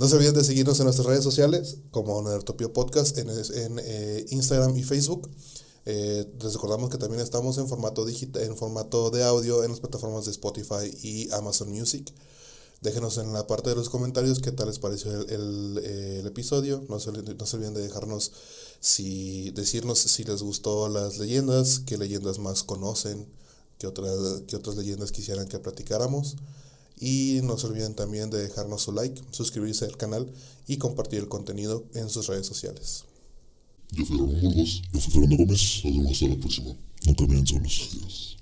No 0.00 0.08
se 0.08 0.16
olviden 0.16 0.32
de 0.32 0.44
seguirnos 0.44 0.80
en 0.80 0.84
nuestras 0.84 1.06
redes 1.06 1.22
sociales 1.22 1.76
como 1.90 2.22
Nerdtopia 2.22 2.72
Podcast 2.72 3.18
en, 3.18 3.28
eh, 3.28 4.24
Instagram 4.30 4.74
y 4.78 4.82
Facebook. 4.82 5.28
Eh, 5.84 6.24
les 6.40 6.54
recordamos 6.54 6.88
que 6.88 6.96
también 6.96 7.20
estamos 7.20 7.58
en 7.58 7.68
formato 7.68 8.06
en 8.08 8.56
formato 8.56 9.10
de 9.10 9.22
audio 9.24 9.62
en 9.62 9.72
las 9.72 9.80
plataformas 9.80 10.24
de 10.24 10.30
Spotify 10.30 10.90
y 11.02 11.30
Amazon 11.32 11.68
Music. 11.68 12.14
Déjenos 12.80 13.18
en 13.18 13.34
la 13.34 13.46
parte 13.46 13.68
de 13.68 13.76
los 13.76 13.90
comentarios 13.90 14.40
qué 14.40 14.52
tal 14.52 14.68
les 14.68 14.78
pareció 14.78 15.12
el, 15.12 16.26
episodio. 16.26 16.82
No 16.88 16.98
se, 16.98 17.10
olviden 17.10 17.74
de 17.74 17.82
dejarnos 17.82 18.32
si 18.80 19.50
decirnos 19.50 19.98
si 19.98 20.24
les 20.24 20.42
gustó 20.42 20.88
las 20.88 21.18
leyendas, 21.18 21.80
qué 21.80 21.98
leyendas 21.98 22.38
más 22.38 22.62
conocen, 22.62 23.28
qué 23.76 23.86
otras 23.86 24.76
leyendas 24.78 25.12
quisieran 25.12 25.46
que 25.46 25.58
platicáramos. 25.58 26.36
Y 27.00 27.40
no 27.42 27.56
se 27.56 27.66
olviden 27.66 27.94
también 27.94 28.30
de 28.30 28.38
dejarnos 28.38 28.82
su 28.82 28.92
like, 28.92 29.20
suscribirse 29.30 29.86
al 29.86 29.96
canal 29.96 30.30
y 30.66 30.76
compartir 30.76 31.20
el 31.20 31.28
contenido 31.28 31.84
en 31.94 32.10
sus 32.10 32.26
redes 32.26 32.46
sociales. 32.46 33.04
Yo 33.92 34.04
fui 34.04 34.18
Ramón 34.18 34.40
Burgos, 34.40 34.82
yo 34.92 35.00
fui 35.00 35.12
Fernando 35.12 35.36
Gómez, 35.38 35.80
nos 35.84 35.96
vemos 35.96 36.12
hasta 36.12 36.28
la 36.28 36.36
próxima. 36.36 36.76
No 37.06 37.16
caminen 37.16 37.46
solos. 37.46 37.88
Adiós. 37.92 38.39